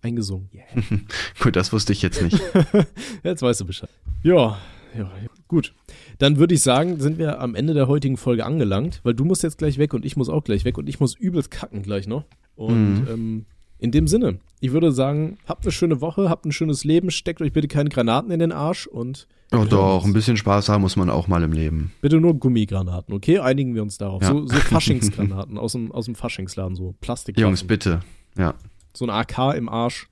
[0.00, 0.48] eingesungen.
[1.40, 2.40] Gut, das wusste ich jetzt nicht.
[3.22, 3.90] Jetzt weißt du Bescheid.
[4.22, 4.58] Ja,
[4.96, 5.28] ja, ja.
[5.48, 5.74] gut.
[6.18, 9.42] Dann würde ich sagen, sind wir am Ende der heutigen Folge angelangt, weil du musst
[9.42, 12.06] jetzt gleich weg und ich muss auch gleich weg und ich muss übelst kacken gleich
[12.06, 12.24] noch.
[12.54, 13.46] Und ähm,
[13.82, 17.42] in dem Sinne, ich würde sagen, habt eine schöne Woche, habt ein schönes Leben, steckt
[17.42, 20.96] euch bitte keine Granaten in den Arsch und Oh doch, ein bisschen Spaß haben muss
[20.96, 21.92] man auch mal im Leben.
[22.00, 23.40] bitte nur Gummigranaten, okay?
[23.40, 24.22] Einigen wir uns darauf.
[24.22, 24.28] Ja.
[24.28, 27.38] So, so Faschingsgranaten aus dem, aus dem Faschingsladen, so Plastik.
[27.38, 28.00] Jungs, bitte.
[28.38, 28.54] Ja.
[28.94, 30.08] So ein AK im Arsch,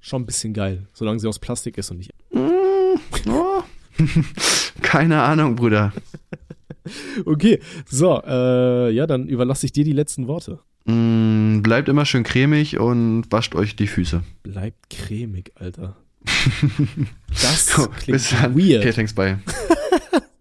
[0.00, 2.10] schon ein bisschen geil, solange sie aus Plastik ist und nicht.
[2.34, 3.62] Oh.
[4.82, 5.92] Keine Ahnung, Bruder.
[7.24, 10.58] Okay, so, äh, ja, dann überlasse ich dir die letzten Worte.
[10.84, 14.22] Mm, bleibt immer schön cremig und wascht euch die Füße.
[14.42, 15.96] Bleibt cremig, Alter.
[17.28, 18.56] Das klingt bis dann.
[18.56, 18.82] weird.
[18.82, 19.38] Okay, thanks, bye.